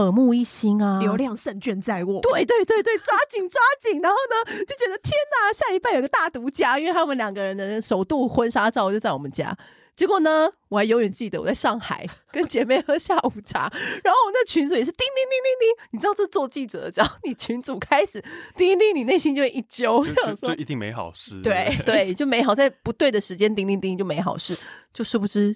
[0.02, 2.20] 耳目一新啊，流量胜券在握。
[2.22, 4.02] 对对对对，抓紧抓紧。
[4.02, 9.56] 然后呢，就觉得天哪，下一拜有个大独家，因为他们两个人的首度婚纱照就在我们家。
[9.94, 13.70] 结果呢，我还永远记得我在上海跟姐妹喝下午茶，
[14.04, 15.88] 然后我那群主也是叮叮叮叮叮。
[15.92, 18.20] 你知道这做记者的，只要你群主开始
[18.56, 21.40] 叮叮叮，你内心就会一揪，就，就，就一定没好事。
[21.42, 24.58] 对对，就没好，在不对的时间叮叮叮就没好事，
[24.94, 25.56] 就殊不知。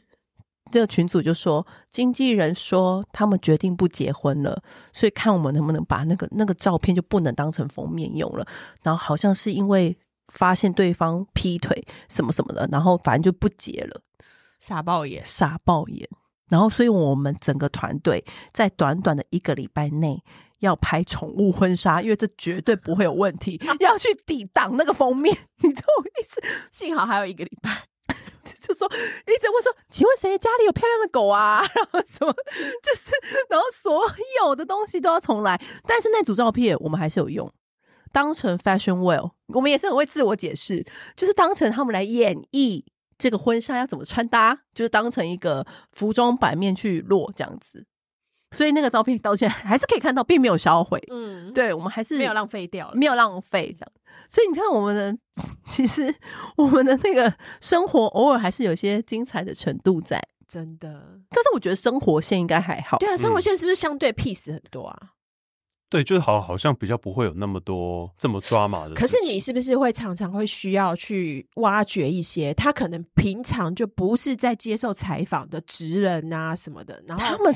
[0.71, 8.45] 这个群组就说，经纪人说他们决定不结婚了，所以看我们能不能把那个那个照片就不能当成封面用了。
[8.83, 9.97] 然后好像是因为
[10.33, 14.01] 发现对方劈腿什么什么的，然后反正就不结了，
[14.59, 16.09] 傻爆眼，傻爆眼。
[16.49, 20.23] 然后所以我们整个团队在短短的一个礼拜内
[20.59, 25.35] 要拍宠物婚纱，因为这绝对不会有问题， 要去抵挡那个封面。
[25.63, 26.41] 你知道我意思？
[26.71, 27.85] 幸好还有一个礼拜。
[28.61, 31.61] 就说一直问说，请问谁家里有漂亮的狗啊？
[31.73, 32.31] 然后什么
[32.83, 33.11] 就是，
[33.49, 34.05] 然后所
[34.41, 35.59] 有的东西都要重来。
[35.87, 37.51] 但是那组照片我们还是有用，
[38.11, 42.83] 当成 fashion well，我们也是很会自我解释，就是当成他们来演绎
[43.17, 47.85] 这个婚纱要怎么穿搭，就是当成一个服装版面去落这样子。
[48.55, 50.97] 所以那个照片到现在还是可以看到，并没有销毁。
[51.11, 53.91] 嗯，对，我们还是没有浪费掉，没有浪费这样。
[54.29, 55.15] 所以你看，我们的
[55.69, 56.13] 其实
[56.55, 60.89] 我们的那个生活偶尔还是有些精彩的程度在，真的。
[61.29, 62.97] 可是我觉得生活线应该还好。
[62.97, 64.97] 对啊，生活线是不是相对 peace 很多啊？
[65.87, 68.95] 对，就是好，好像比较不会有那么多这么抓马的。
[68.95, 77.55] 可是你是不是会常常会需要去挖掘一些他可能平常就不是在接受采访的职人啊什么的，然后他们。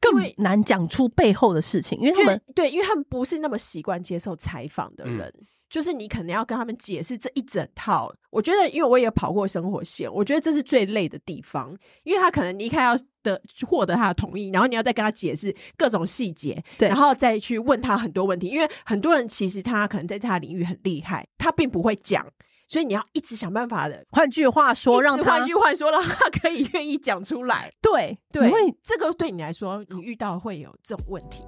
[0.00, 8.12] 更难讲出背后的事情，因为他们对，因为他们不是那么习惯接受采访的人，嗯、就是你可能要跟他们解释这一整套。
[8.30, 22.26] 我觉得，因为我也跑过生活线，我觉得这是最累的地方，因为他可能离开要的获得他的同意，然后你要再跟他解释各种细节，对，然后再去问他很多问题，因为很多人其实他可能在他的领域很厉害，他并不会讲。
[22.70, 27.68] 所以你要一直想办法的，换句话说，让他换句话说，让他可以愿意讲出来。
[27.82, 31.42] 对对，因为这个对你来说，你遇到会有这种问题。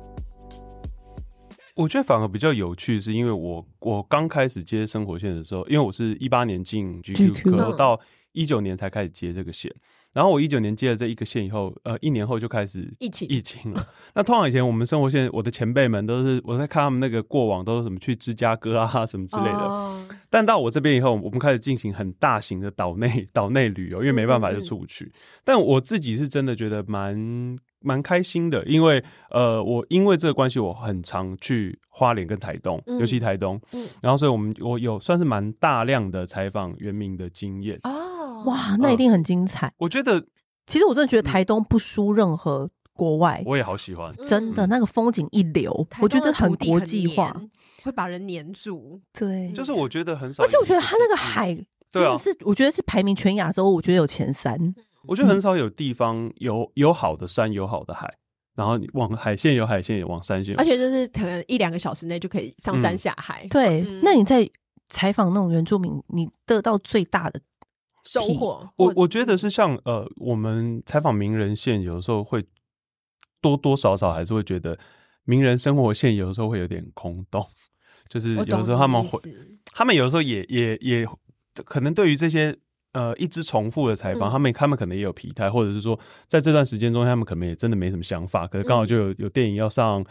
[1.77, 8.01] 我觉得反而比较有趣，是因为我我刚开始接生活线的时候，因为我是一八年进 GQ，然后到
[8.33, 9.73] 一九年才开始接这个线。
[10.13, 13.83] 然后我一九年接了这一个线以后，呃，一年后就开始疫情疫情了。
[14.15, 19.59] 那通常以前我们生活线，我的前辈们都是我在看他们那个过往都是什么去芝加哥啊什么之类的。
[19.59, 19.95] Oh.
[20.29, 25.07] 但到我这边以后，我们开始进行很大型的岛内 岛内旅游，因为没办法就出不去。
[25.07, 25.41] 嗯嗯嗯。
[25.45, 33.59] 但我自己是真的觉得蛮蛮开心的，因为呃，我因为这个关系，我很常去花莲跟台东，嗯、尤其台东。
[33.73, 33.87] 嗯。
[34.03, 37.79] 然后，所以我们我有算是蛮大量的采访原民的经验。
[37.83, 38.02] Oh.
[38.45, 39.67] 哇，那一定很精彩。
[39.67, 40.25] 呃、我觉得，
[40.67, 43.41] 其实我真的觉得台东不输任何国外。
[43.41, 47.35] 嗯、我也好喜欢，真的那个风景一流，我觉得很国际化，
[47.83, 49.01] 会把人黏住。
[49.13, 50.43] 对，就是我觉得很少。
[50.43, 51.55] 而且我觉得它那个海
[51.91, 54.57] 真的是，我觉得是排名全亚洲，我觉得有前三。
[55.07, 58.09] 我觉得很少有地方有有好的山，有好的海，
[58.55, 63.43] 然后往海线有海线，有往山线，而且就是可能一两个小时内就可以上山下海。
[63.45, 64.49] 嗯、对，嗯、那你在
[64.89, 67.41] 采访那种原住民，你得到最大的？
[68.05, 72.45] 收获，我我觉得是像呃，我们采访名人线，有时候会
[73.41, 74.79] 多多少少还是会觉得
[75.25, 77.47] 名人生活线有时候会有点空洞，
[78.09, 79.19] 就是有时候他们会，
[79.67, 81.07] 他们有时候也也也
[81.65, 82.59] 可能对于这些
[82.93, 90.05] 呃一直重复的采访，嗯、他们他们可能也有疲态，或者是说在这段时间中，他们可能也真的没什么想法，可是刚好就有有电影要上。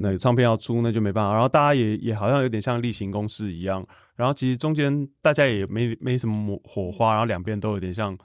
[0.00, 1.32] 那唱片要出，那就没办法。
[1.32, 3.84] 然后大家也也好像有点像例行公事一样。
[4.14, 8.16] 然后其实中间大家也没没什么火花，然后两边都有点像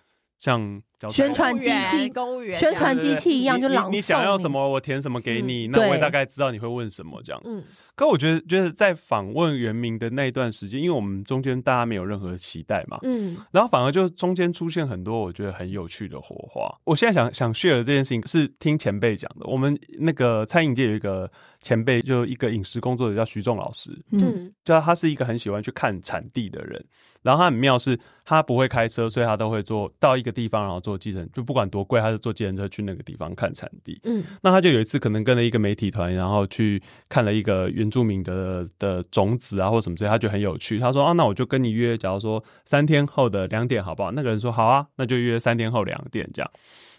[0.43, 0.81] 像。
[1.09, 3.91] 宣传机器，公务员，宣传机器一样，就朗诵。
[3.91, 5.67] 你想要什么，我填什么给你。
[5.67, 7.41] 那我也大概知道你会问什么，这样。
[7.43, 7.61] 嗯。
[7.93, 13.35] 可我觉得，就是在访问原名的那一段时间，因为我们中间大家没有任何期待嘛，嗯。
[13.51, 16.73] 然后反而就中间出现很多我觉得很有趣的火花。
[16.85, 19.45] 我现在想想 share 这件事情，是听前辈讲的。
[19.47, 21.29] 我们那个餐饮界有一个
[21.63, 26.85] 前辈，就一个饮食工作者叫徐仲老师，嗯，就他是一个很喜欢去看产地的人。
[27.23, 33.97] 然后他很妙，是他不会开车，所以他都会坐到一个地方，然后坐计程，就不管多贵，他就坐计程车去那个地方看产地。
[34.03, 40.79] 嗯，那他就有一次可能跟了一个媒体团，然后去看了一个原住民的的种子啊，或什么之类，他觉得很有趣。
[40.79, 44.11] 他说啊，那我就跟你约，假如说三天后的两点，好不好？
[44.11, 46.51] 那个人说好啊，那就约三天后两点这样。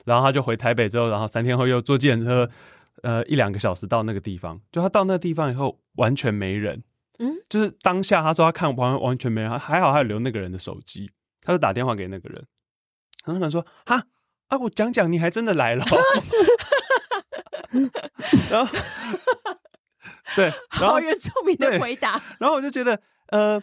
[0.06, 2.48] 然后他就回台北之后，然后三天后又坐计程车，
[3.04, 4.60] 呃，一两个小时到那个地方。
[4.72, 6.82] 就他到那个地方以后，完全没人。
[7.18, 12.44] 嗯，就是当下他说他看完完全没人，还好他有留那个人的手机，他就打电话给那个人，
[13.24, 14.04] 然后那个人说哈
[14.48, 15.84] 啊，我讲讲你还真的来了，
[18.50, 18.72] 然后
[20.34, 23.62] 对， 然后原住民的回答，然后我就觉得呃，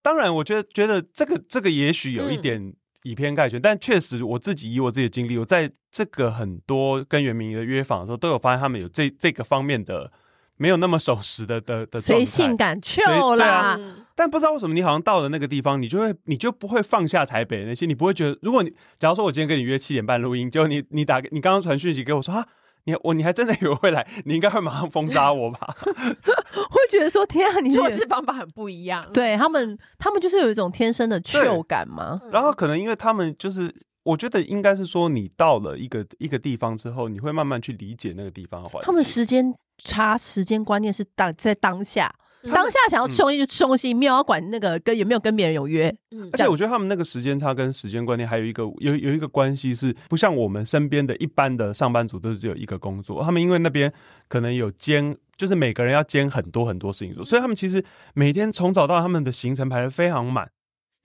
[0.00, 2.74] 当然我觉得觉得这个这个也许有一点
[3.10, 10.10] 以偏概全，嗯、但确实我自己以我自己的经历，我在这个很多跟原民的约访的时候，都有发现他们有这这个方面的。
[10.58, 13.78] 没有那么守时的的的谁性感臭啦，
[14.14, 22.48] 但不知道为什么你好像到了那个地方，你就会你就不会放下台北那些，你不会觉得，如果你假如说我今天跟你约七点半录音，结果你你打你刚刚传讯息给我说啊，
[22.86, 25.76] 你我你还真的以为会来，你应该会马上封杀我吧？
[25.84, 32.20] 会觉得说天啊，你做 事方法很不一样，对他们他们就是有一种天生的嗅感嘛。
[32.32, 33.72] 然后可能因为他们就是。
[34.06, 38.82] 我觉得应该是说，你到了一个一个地方之后，你会慢慢去理解那个地方的环境。
[38.86, 42.14] 他们时间差、时间观念是当在当下，
[42.46, 45.94] 当下想要冲一就吃东西，没有要管那个跟有没有跟别人有约。
[46.10, 53.92] 嗯，而且我觉得他们那个时间差跟时间观念还有一个有有一个关系是，不像我们身边的一般的上班族都是只有一个工作，他们因为那边
[54.28, 57.84] 可能有兼，就是每个人要兼很多很多事情做，所以他们其实
[58.14, 60.48] 每天从早到他们的行程排的非常满。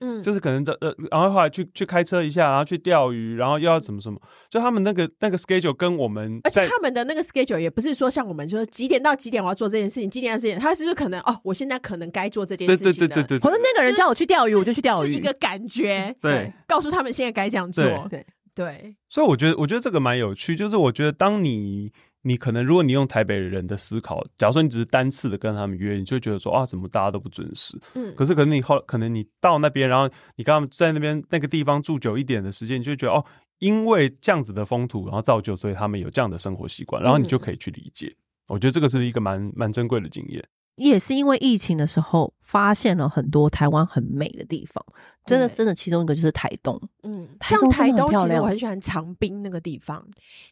[0.02, 12.84] 嗯，就是可能这呃，然后后来去去开车一下，然后去钓鱼，然后又要怎么什么，就他们那个那个 schedule 跟我们，而且他们的那个 schedule 也不是说像我们，就是几点到几点我要做这件事情，几点到几点，他是可能哦，我现在可能该做这件事情。
[12.84, 18.96] 对对对对对，或者那个人叫我去钓鱼，我就去钓鱼，是一个感觉，对，告诉他们现在该这样做，对对。
[19.08, 21.92] 所以我觉得，我觉得这个蛮有趣，就是我觉得当你。
[22.22, 27.76] 你可能，如果你用台北人的思考，假如说你只是单次的跟他们约，你就觉得说啊，怎么大家都不准时？
[27.94, 33.24] 嗯，可是可能你后可能你到那边，然后你跟他们在那边那个地方住久一点的时间，你就觉得哦，
[33.58, 38.06] 因为这样子的风土，然后造就，所以他们有这样的生活习惯，然后你就可以去理解。
[38.06, 40.44] 嗯、我觉得这个是一个蛮蛮珍贵的经验。
[40.76, 44.82] 也是因为疫情的时候，发现了很多台湾很美的地方。
[45.24, 46.80] 真的，真的，其中一个就是台东。
[47.04, 50.04] 嗯，像台东，其实我很喜欢长滨那个地方。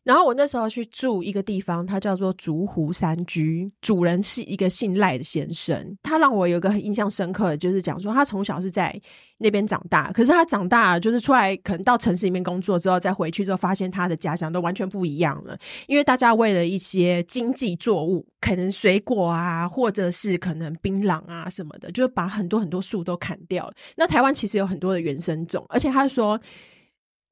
[0.04, 5.96] 然后我那时候去住一个地方，它叫做竹湖山居，主人是一个姓赖的先生。
[6.02, 9.00] 他让我有一个很印象深刻的，就是讲说他从小是在
[9.38, 15.56] 那边长大，可是他长大了，就是出来可能到城市里面工作之后，再回去之后，发现他的家乡都完全不一样了。
[15.86, 23.74] 因为大家为了一些经济作物，可能水果啊，或者是可能槟榔啊什么的，就是把很多很多树都砍掉了。
[23.96, 26.40] 那台湾其实有很多的原生种，而且他说，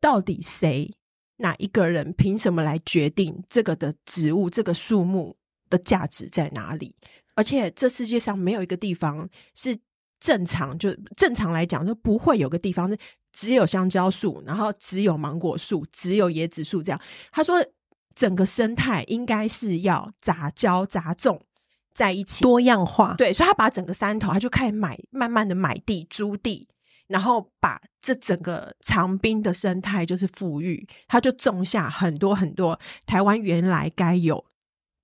[0.00, 0.90] 到底谁
[1.36, 5.36] 哪一个人凭什么来决定这个的植物、这个树木
[5.70, 6.96] 的价值在哪里？
[7.34, 9.78] 而且这世界上没有一个地方是
[10.18, 12.98] 正常，就正常来讲，就不会有个地方是
[13.32, 17.00] 只有香蕉树，然后只有芒果树，只有椰子树这样。
[17.30, 17.64] 他说，
[18.16, 21.40] 整个生态应该是要杂交杂种
[21.94, 23.14] 在一起，多样化。
[23.16, 26.66] 对，所以他把整个山头，他就开始买，慢慢的买地租地。
[27.08, 34.44] 然后把这整个长滨的生态就是富裕，他就种下很多很多台湾原来该有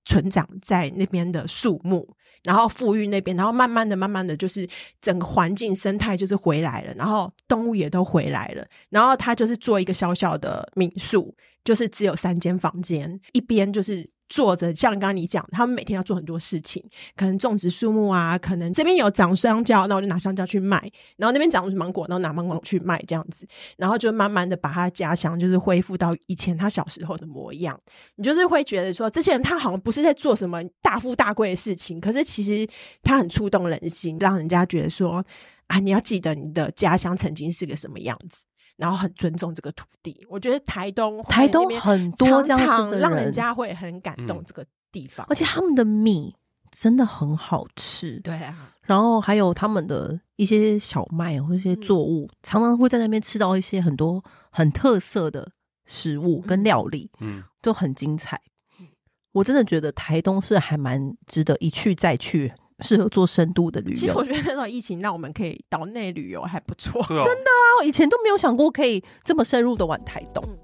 [0.05, 2.07] 存长在那边的树木，
[2.43, 4.67] 然后富裕那边，然后慢慢的、慢慢的就是
[5.01, 14.14] 整个环境生态就是回来了，然后动物也都回来了，然后他就是做一个小小的民宿，就是只有三间房间，一边就是。
[14.29, 16.83] 做着像刚刚你讲，他们每天要做很多事情，
[17.15, 20.79] 可能种植树木啊，可能这边有长香蕉，那我就拿香蕉去卖，
[21.17, 23.47] 然后那边长的是芒果，然后拿芒果去卖，这样子，
[23.77, 27.79] 然后就慢慢的把他家乡就是恢复到以前他小时候的模样。
[28.15, 32.67] 你就是会觉得说，这些人他好像不是在做什么大富大贵的事情，可是其实
[33.03, 35.23] 他很触动人心，让人家觉得说
[35.67, 38.45] 啊，你要记得你的家乡曾经是个什么样子。
[38.77, 46.35] 然后很尊重这个土地，我觉得台东台东很多这样子的人，让人家会很感动这个地方，而且他们的米
[46.71, 48.19] 真的很好吃。
[48.19, 55.49] 对啊，然后还有他们的一些小麦或一些作物，嗯、常常会在那边吃到一些很多很特色的
[55.85, 58.41] 食物跟料理，嗯，都很精彩。
[58.79, 58.87] 嗯、
[59.31, 62.51] 我真的觉得台东是还蛮值得一去再去。
[62.79, 63.95] 适合做深度的旅游。
[63.95, 67.01] 其实我觉得那种疫情让我们可以岛内旅游还不错。
[67.01, 67.49] 哦、真的
[67.79, 70.43] 啊，以前都没有想过可以这么深入的玩台东。
[70.45, 70.57] 嗯、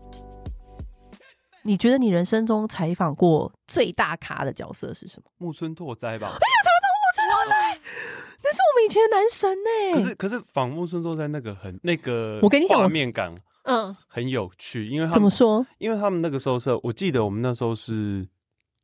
[1.64, 5.30] 你觉得你人生中采访过最大咖的角色是什么？
[5.38, 6.28] 木村拓哉吧。
[6.28, 7.80] 哎呀，怎么访木村拓哉？
[8.44, 9.70] 那是我们以前的男神呢。
[9.96, 13.34] 可是可是访木村拓哉那个很那个，我跟你讲，画面感
[13.64, 15.66] 嗯很有趣，因为他怎么说？
[15.78, 18.28] 因为他们那个时候是，我记得我们那时候是。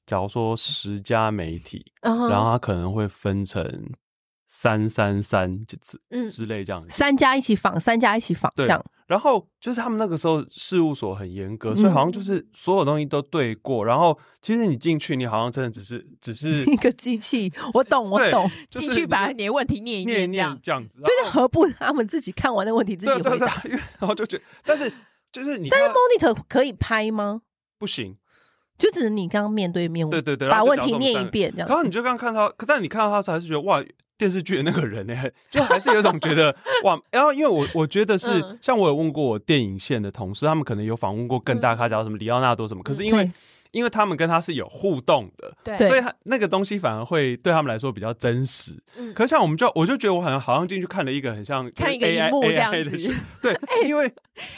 [0.08, 2.30] 假如说十家媒体，uh huh.
[2.30, 3.92] 然后它可能会分成
[4.48, 5.78] 三三三之
[6.10, 8.84] 嗯之类这样，三家一起访，三家一起访，对，这样。
[9.06, 13.86] 然后就是他们那个时候事务所很严格，嗯、所以好像就是所有东西都对过。
[13.86, 17.52] 然后其实你进去，你好像真的只是只 是一个机器。
[17.74, 18.50] 我懂，我懂。
[18.70, 21.00] 进去把你的问题念一念，这样子。
[21.02, 23.62] 就是何不他们自己看完的问题自己回答？
[23.62, 24.92] 对对对，然后就觉得，但是
[25.32, 27.42] 就是你，但是 monitor 可以拍吗？
[27.78, 28.18] 不行。
[28.78, 31.68] 就只能你刚刚面对面，对对对，把问题念一遍这样。
[31.68, 33.84] 然后你就刚刚看到，可但你看到他时还是觉得哇，
[34.18, 37.00] 电视剧的那个人呢、欸，就还是有种觉得哇。
[37.12, 43.32] 然后因为我我觉得是，嗯、像我有问过我电影线的同事，他们可能有访问过更大咖，叫什么里奥纳多什么，可是因为。
[43.68, 48.72] 嗯因为他们跟他是有互动的，对，所以他那个东西反而会对他们来说比较真实。
[48.96, 54.12] 嗯，可是像我们就我就觉得我好像好像进去看了一个很像看一个荧幕这样子，对， 因为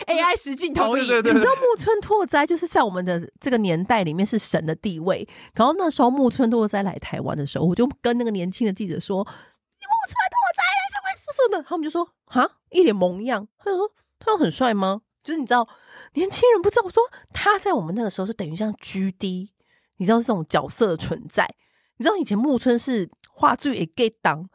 [0.05, 1.07] AI 实镜投影。
[1.07, 5.27] 对对对，你知道木村拓哉就是在我们的这个年代里面是神的地位。
[5.55, 15.67] 然后那时候木村拓哉来台湾的时候，我就跟那个年轻的记者说：“你木村拓哉来台湾说什么？”他们就说：“哈，一脸懵样。”他就说：“他很帅吗？”就是你知道，
[16.15, 16.81] 年轻人不知道。
[16.83, 19.49] 我说他在我们那个时候是等于像 GD，
[19.97, 21.47] 你知道是这种角色的存在。
[21.97, 24.49] 你知道以前木村是话剧也 get 档，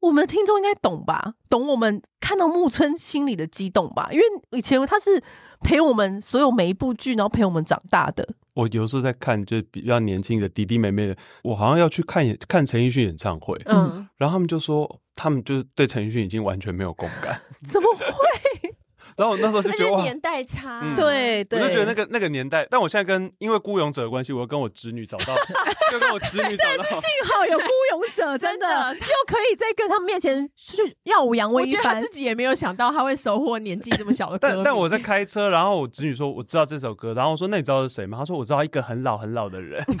[0.00, 1.36] 我们的听众应该懂吧？
[1.48, 4.10] 懂我们看到木村心里的激动吧？
[4.12, 5.22] 因为以前他是
[5.62, 8.34] 陪我们所有每一部剧，然后陪我们长大的。
[8.52, 18.74] 我有时候在看，就是比较年轻的弟弟妹妹的，我好像要去看演看陈奕迅演唱会，嗯，然后他们就说，他们就对陈奕迅已经完全没有共感， 怎么会？
[19.16, 25.34] 然后我那时候就觉得年代差，嗯、对对，我就觉得那个那个年代，但我现在跟因为孤勇者的关系，我跟我侄女找到，
[25.90, 31.62] 就跟我侄女找到，幸好有孤勇者， 真的又可以在跟他们面前去耀武扬威。
[31.62, 34.48] 我觉得他自己也没有想到他会收获年纪这么小的歌。
[34.48, 38.18] 但但我在开车，然后我侄女说我知道这首歌，然后我说那你知道是谁吗？
[38.18, 39.84] 他说我知道一个很老很老的人。
[39.86, 39.96] 但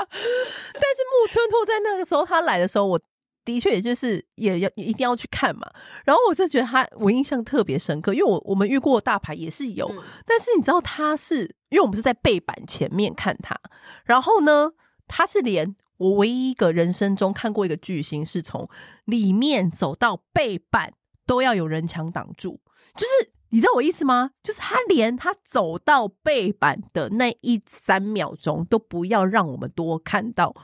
[0.00, 3.00] 是木村拓在那个时候他来的时候，我。
[3.44, 5.70] 的确，也就是也要一定要去看嘛。
[6.04, 13.58] 然后我就觉得他，我印象特别深刻，因为我我们遇过大牌也是有，嗯、但是你知道他是，因为我们是在背板前面看他，
[14.04, 14.72] 然后呢，
[15.06, 18.68] 他是连我唯一一个人生中看过一个巨星是从
[19.04, 20.94] 里面走到背板
[21.26, 22.60] 都要有人墙挡住，
[22.96, 24.30] 就是你知道我意思吗？
[24.42, 30.54] 就是他连他走到背板的那一三秒钟都不要让我们多看到。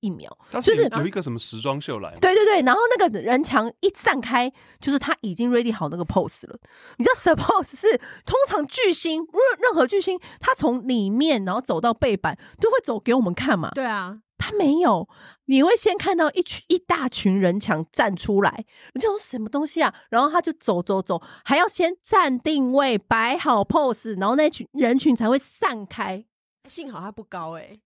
[0.00, 0.30] 一秒，
[0.60, 6.58] 就是有一个什么时装秀来，对对对，然后那个人墙一散开，就是他已经 ready 好那个 pose 了。
[6.96, 13.70] 你知道 suppose 是通常巨星，任任何巨星，他从里面然后走到背板都会走给我们看嘛？
[13.74, 15.08] 对啊，他没有，
[15.44, 19.94] 你会先看到一群一大群人墙站出来，你就说什么东西啊？
[20.08, 26.24] 然后他就走走走，还要先站定位，摆好 pose，然后那群人群才会散开。
[26.68, 27.80] 幸好他不高哎、欸。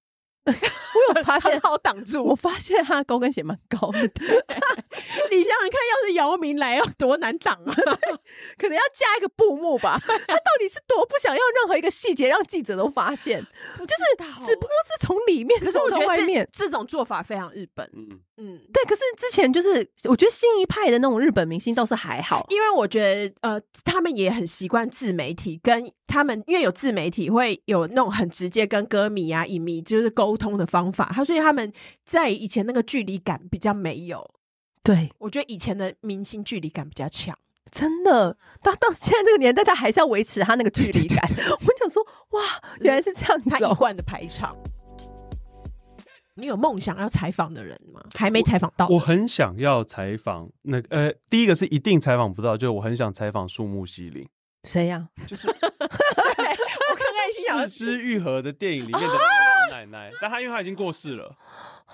[0.47, 2.23] 我有发现，好挡住。
[2.23, 3.99] 我发现他高跟鞋蛮高的。
[5.31, 7.75] 你想想看，要是姚明来，要多难挡啊！
[8.59, 9.99] 可能要加一个布幕吧。
[10.07, 13.45] 他到底是多不想要任何一个细节让记者都发现？
[13.79, 17.91] 就是只不过是从里面，可是我觉得外面这种做法非常日本。
[17.95, 18.85] 嗯嗯，对。
[18.85, 30.35] 可是之前就是，我觉得新一派的那种日本明星倒是还好，因为我觉得呃，他们也很习惯自媒体，跟他们因为有自媒体会有那种很直接跟歌迷啊、影迷就是沟。
[30.37, 31.73] 通的方法，他所以他们
[32.05, 34.29] 在以前那个距离感比较没有。
[34.83, 37.39] 对，我觉得以前的明星距离感比较强，
[37.71, 38.37] 真的。
[38.61, 41.25] 到到现在这个年代，他还是要维持他那个距离感。
[41.65, 42.43] 我想说，哇，
[42.81, 44.57] 原来是这样子，他一贯的排场。
[46.37, 48.03] 你有梦想要采访的人吗？
[48.15, 48.95] 还没采访到我。
[48.95, 54.27] 我很想要采访那个、呃，第一个是一定采访不到，就是我很想采访树木希林。
[54.69, 55.09] 谁呀？
[55.27, 59.15] 就是 我看看《是枝裕和》的电影里面的
[59.71, 61.37] 奶奶，但她因为她已经过世了。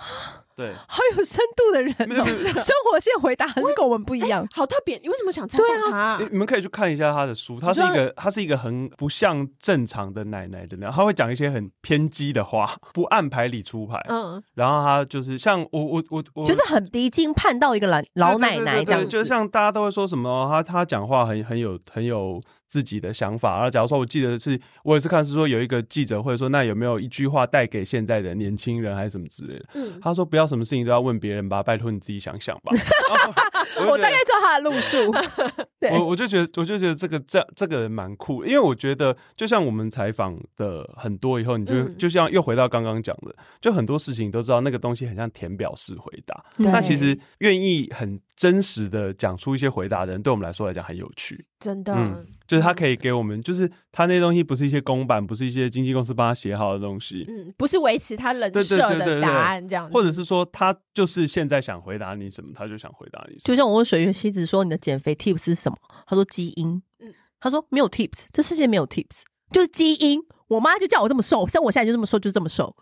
[0.57, 2.25] 对，好有深度的人哦，
[2.59, 4.99] 生活线回答很跟我们不一样，好特别。
[4.99, 6.19] 你为什么想采访他？
[6.31, 13.99] 你们可以去看一下他的书，他是一个，他是一个很不像正常的奶奶的那样，他会讲一些很偏激的话， 不按牌理出牌。
[14.11, 22.39] 嗯，然后他就是像我我我我，就是很离经叛道一个老老奶奶这样，就像大家都会说什么，他他讲话很很有很有
[22.71, 23.57] 自己的想法。
[23.57, 29.67] 然后假如说我记得是我也是看是说有一个记者会说，那有没有一句话带给现在的年轻人还是什么之类的？
[29.75, 32.73] 嗯，他说不要什么事情都要问别人吧，拜托你自己想想吧。
[33.77, 35.11] 我，我大概知道他的路数。
[35.81, 46.45] 对，我我就觉得，我就觉得这个这这个人蛮酷，因为我觉得就像我们采访的很多以后，你就、嗯、就像又回到刚刚讲的，就很多事情你都知道那个东西很像填表式回答。
[46.59, 51.47] 那其实愿意很真实的讲出一些回答的人，对我们来说来讲很有趣。
[51.59, 63.43] 真的、嗯，就是他可以给我们，就是他那东西不是一些公版，不是一些经纪公司帮他写好的东西，嗯，不是维持他人设的答案这样子，或者是说他就是现在想回答你什么，他就想回答你什么。
[63.45, 65.77] 就像我问水月希子说，你的减肥 tips 是什么？
[66.07, 69.23] 他说基因，嗯，他说没有 tips，这世界没有 tips，
[69.53, 70.21] 就是基因。
[70.49, 72.75] 我妈就叫我这么瘦，像我现在就这么瘦，就这么瘦。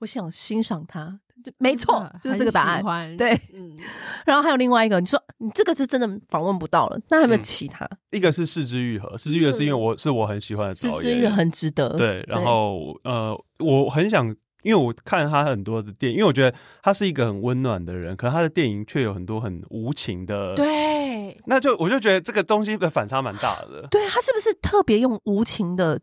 [0.00, 1.20] 我想欣赏他。
[1.58, 3.16] 没错，就是这个答案。
[3.18, 3.76] 对，嗯，
[4.24, 7.84] 然后还有另外一个，你说你这个是真的访问不到了，那还有没有其他？
[7.84, 11.90] 嗯、一个是四肢愈合，四肢愈合是因为我是我很喜欢的导演，是枝裕和很值得。
[11.98, 14.34] 对，然后呃，我很想，
[14.64, 20.54] 因为我看他很多的电影，因为我觉得他是一个很温暖的人，可是他的电影却有很多很无情的。
[20.56, 23.86] 对，那就我就觉得这个东西的反差蛮大的。
[23.90, 26.00] 对，他是不是特别用无情的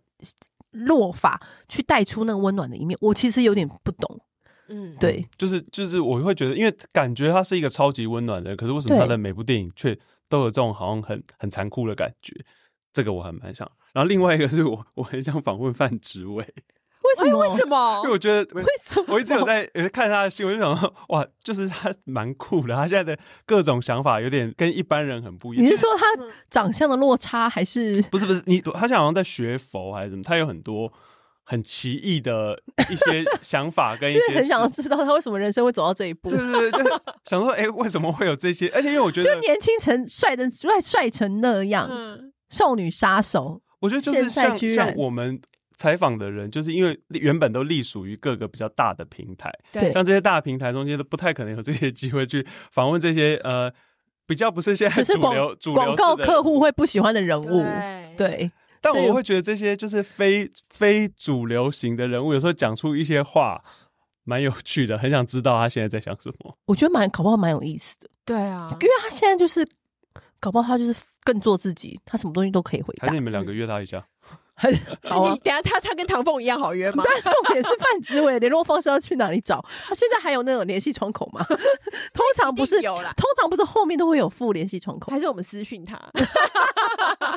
[0.71, 2.97] 落法去带出那个温暖的一面？
[3.01, 4.21] 我其实有点不懂。
[4.69, 9.97] 嗯，对，就是就是，我会觉得，因为感觉他是一个超级温暖的人，可是为什么他的每部电影却
[10.29, 12.33] 都有这种好像很很残酷的感觉？
[12.93, 13.69] 这个我还蛮想。
[13.91, 16.45] 然后另外一个是我 我很想访问范植伟，
[17.11, 17.39] 为什么？
[17.39, 18.01] 为什么？
[18.03, 19.05] 因为我觉得 为什么？
[19.09, 25.65] 我一直有在看他的戏，我就想说，哇，就是他蛮酷的，他现在的各种想法有点跟一般人很不一样。
[25.65, 26.05] 你是说他
[26.49, 28.01] 长相的落差，还是？
[28.03, 30.23] 不是不是，你他现在好像在学佛还是什么？
[30.23, 30.91] 他有很多。
[31.43, 32.57] 很奇异的
[32.89, 36.29] 一些想法跟一些， 就是很想要知道他为什么人生会走到这一步。
[36.29, 36.89] 对对对，就
[37.25, 38.69] 想说，哎、欸，为什么会有这些？
[38.69, 43.59] 而且因为我觉得，就年轻成帅的帅帅成那样，嗯、少女杀手。
[43.79, 45.41] 我觉得就是像像我们
[45.81, 53.71] 采访的人，就是因为原本都隶属于各个比较大的平台，对，像这些大平台中间都不太可能有这些机会去访问这些呃
[54.27, 57.63] 比较不是现在主流主流广告客户会不喜欢的人物，
[58.15, 58.29] 对。
[58.29, 58.51] 对
[58.83, 63.63] 但我会觉得这些就是非非主流型的人物，有时候讲出一些话
[64.23, 66.57] 蛮有趣的，很想知道他现在在想什么。
[66.65, 68.09] 我觉得蛮搞不好蛮有意思的。
[68.25, 69.63] 对啊，因为他现在就是
[70.39, 73.05] 搞不好他就是更做自己，他什么东西都可以回答。
[73.05, 74.03] 还是你们两个约他一下？
[74.61, 75.31] 很 好啊。
[75.33, 77.03] 你等下他他跟唐凤一样好约吗？
[77.05, 79.63] 但重点是范植伟联络方式要去哪里找？
[79.87, 81.43] 他 现在还有那种联系窗口吗？
[82.13, 85.99] 通常不是有啦，通常不是后面都会有副联系窗口，还是我们私讯他？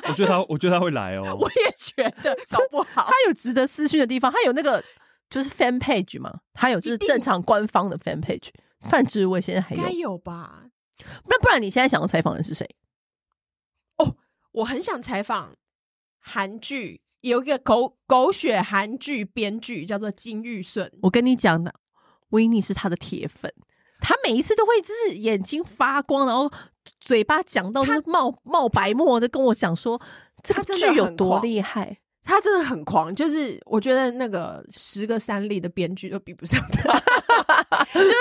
[0.09, 1.37] 我觉得他，我觉得他会来哦。
[1.41, 4.31] 我也觉得，搞不好他有值得私讯的地方。
[4.31, 4.83] 他有那个
[5.31, 8.51] 就是 fan page 嘛，他有就是正常官方的 fan page。
[8.89, 10.65] 范植伟现在还有，该有吧？
[11.27, 12.69] 那不然你现在想要采访的是谁？
[13.97, 14.15] 哦，
[14.53, 15.55] 我很想采访
[16.21, 20.91] 韩剧，有一个狗狗血韩剧编剧叫做金玉顺。
[21.03, 21.75] 我跟你讲的，
[22.31, 23.53] 维尼是他的铁粉，
[24.01, 26.51] 他每一次都会就是眼睛发光，然后。
[27.01, 29.99] 嘴巴讲到他冒冒白沫的跟我讲说，
[30.43, 36.93] 这个剧有多厉害，他真的很狂，就是我觉得那个十个三立的编剧都比不上他，
[37.95, 38.15] 就是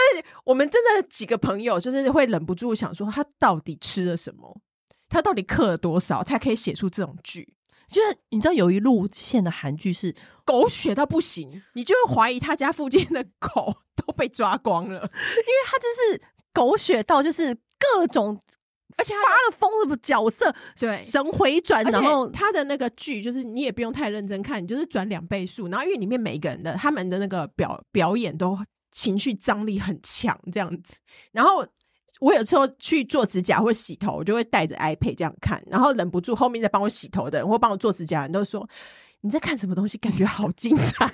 [0.46, 4.62] 我们真的几个朋友就是会忍不住想说，他到底吃了什么，
[5.10, 7.54] 他到底嗑了多少，他可以写出这种剧。
[7.94, 10.14] 就是你知道有一路线的韩剧是
[10.44, 16.22] 狗血到不行，你就会怀疑他家附近的狗 都被抓光了，因为他就是
[16.52, 17.58] 狗血到就是。
[17.98, 18.40] 各种，
[18.96, 28.58] 而且发了疯，什么角色对神回转，然后他的那个剧就是你也不用太认真看，你就是转两倍速，然后因为里面每一个人的他们的那个表表演都
[28.92, 30.96] 情绪张力很强，这样子。
[31.34, 31.68] 然后
[32.20, 38.68] 我有时候去做指甲或洗头，我就会带着 iPad 这样看，然后忍不住后面在帮我洗头的人或帮我做指甲的人都说，
[39.22, 41.10] 你在看什么东西，感觉好精彩。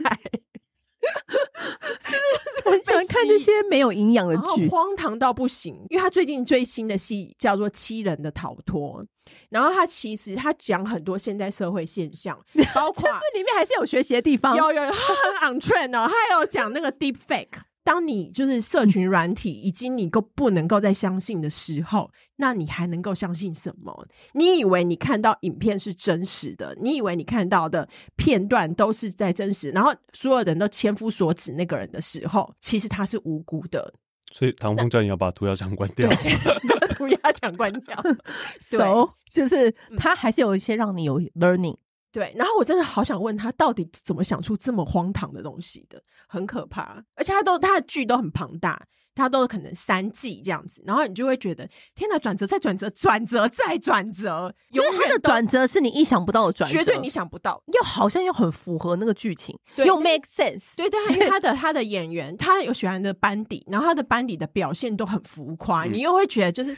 [2.03, 5.73] 就是很喜欢看那些没有营养的剧，荒唐到不行。
[5.89, 9.03] 因为他最近最新的戏叫做《七人的逃脱》，
[9.49, 12.37] 然后他其实他讲很多现代社会现象，
[12.75, 17.59] 包括里面还是有学习的地方，有有有他很 on trend 哦，他有讲那个 deep fake。
[17.89, 24.07] 当你就是社群软体以及你够不能够再相信的时候，那你还能够相信什么？
[24.33, 26.77] 你以为你看到影片是真实的？
[26.79, 29.71] 你以为你看到的片段都是在真实？
[29.71, 33.91] 然后所有人都千夫所指那个人的时候，其实他是无辜的。
[34.31, 36.07] 所以唐风叫你要把涂鸦墙关掉，
[36.79, 37.99] 把涂鸦墙关掉。
[38.61, 41.77] So 就是他还是有一些让你有 learning。
[42.11, 46.01] 对，然后我真的好想问他，到底怎么想出这么荒唐的东西的？
[46.27, 48.81] 很可怕，而且他都他的剧都很庞大，
[49.13, 66.75] 他都可能三季这样子，然后你就会觉得天哪，转折再转折，转折再转折，就是他的转折是你意想不到的转折，绝对你想不到，又好像又很符合那个剧情，又 make sense，对对，因为他的他的演员，他有喜欢的班底，然后他的班底的表现都很浮夸，嗯、你又会觉得就是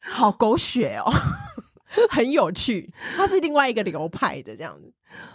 [0.00, 1.12] 好狗血哦。
[2.08, 4.92] 很有趣，他是另外一个流派的这样子。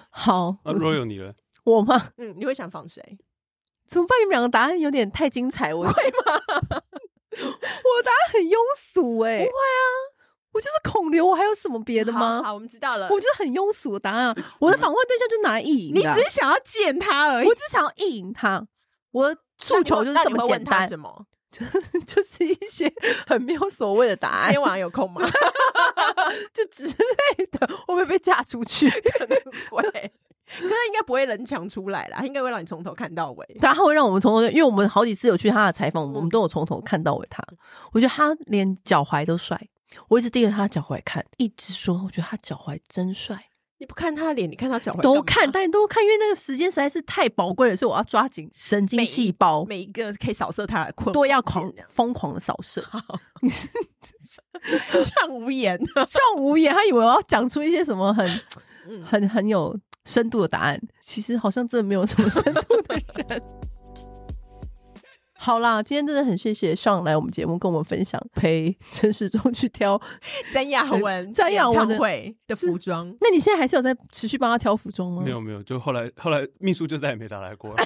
[0.10, 1.34] 好，那 Royal 你了，
[1.66, 2.10] 我吗？
[2.18, 3.02] 嗯，你会想放谁？
[3.88, 4.20] 怎么办？
[4.20, 6.42] 你们两个答案有点太精彩，我会吗？
[7.36, 9.84] 我答案很庸俗哎、欸，不会啊，
[10.54, 12.38] 我就是孔刘，我还有什么别的吗？
[12.38, 13.10] 好，好，我们知道了。
[13.10, 14.34] 我就是很庸俗的答案。
[14.60, 18.66] 我的访问对象就拿来意淫，你只是想要见他而已，我只想要意淫他。
[19.12, 20.88] 我的诉求就是这么简单。
[20.88, 21.26] 什么？
[21.56, 21.66] 就
[22.06, 22.92] 就是一些
[23.26, 24.44] 很没有所谓的答案。
[24.48, 25.22] 今天晚上有空吗？
[26.54, 28.90] 就之类的，会不会被嫁出去？
[28.90, 29.38] 可能
[29.70, 33.58] 会，可是应该不会人墙出来啦，应该会让你从头看到尾。
[33.62, 37.28] 他会让我们从头，因为我们好几次有去他的采访，我们都有从头看到尾。
[37.30, 37.42] 他，
[37.94, 39.60] 我觉得他连脚踝都帅，
[40.10, 43.46] 我一直盯着他的脚踝看，一直说，我觉得他脚踝真帅。
[43.86, 52.84] 你不看他的脸，你看他脚踝都看，但你都看，因为那个时间实在是太宝贵了，所以我要抓紧神经细胞，每一个可以扫射他的困，都要狂疯狂的扫射。
[55.06, 58.28] 像无言，像无言，他以为我要讲出一些什么很、
[59.06, 63.44] 很、很有深度的答案，其实好像真的没有什么深度的人。
[65.46, 70.00] 好啦，今天真的很谢谢上来我们节目跟我们分享，陪陈时中去挑
[70.52, 73.16] 詹雅文、 詹雅文的会的服装。
[73.22, 75.22] 那你现在还是有在持续帮他挑服装吗？
[75.24, 77.78] 没有没有，就后来后来秘书就再也没打来过了。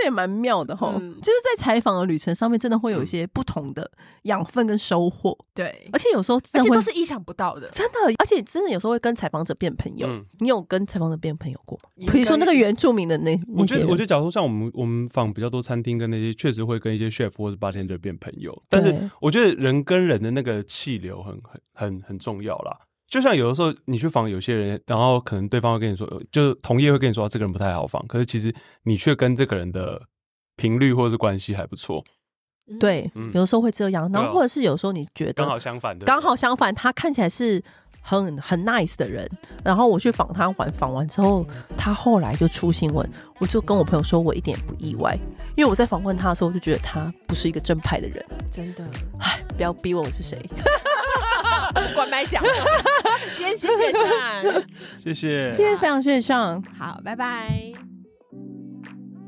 [0.00, 3.90] 这也蛮妙的哈，嗯就是在采访的旅程上面，真的会有一些不同的
[4.22, 5.36] 养分跟收获。
[5.54, 7.68] 对，而且有时候而且都是意想不到的。
[7.70, 10.06] 真的，而且真的有时候会跟采访者变朋友。
[10.08, 11.90] 嗯你有跟采访者变朋友过吗？
[12.12, 18.56] 比如说那个原住民的那我觉得，我觉得，假如说像我们我们访比较多餐厅跟那些，确实会跟一些 chef 或者 bartender 变朋友。
[18.68, 22.78] 但是我觉得人跟人的那个气流很很很很重要啦。
[23.08, 30.02] 就像有的时候你去访有些人，然后可能对方会跟你说，就是同业会跟你说这个人不太好访，可是其实你却跟这个人的
[30.56, 32.04] 频率或者是关系还不错，
[32.78, 33.30] 对，嗯。
[33.32, 37.62] 有时候会这样，然后或者是有时候你觉得刚好相反的，刚好相反，他看起来是
[38.02, 39.26] 很很 nice 的人，
[39.64, 41.46] 然后我去访他完，访完之后，
[41.78, 45.18] 他后来就出新闻，我就跟我朋友说，我一点不意外，
[45.56, 48.26] 因为我在访问他的时候，我就觉得他不是一个正派的人。
[48.52, 48.84] 真的，
[49.18, 50.38] 哎，不要逼问我是谁。
[51.94, 52.42] 管白讲。
[53.34, 54.04] 今天谢谢上，
[54.98, 57.72] 谢谢，谢谢非常谢谢上，好，拜拜。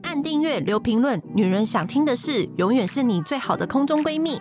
[0.03, 4.41] 按订阅，留评论，女人想听的事，永远是你最好的空中闺蜜。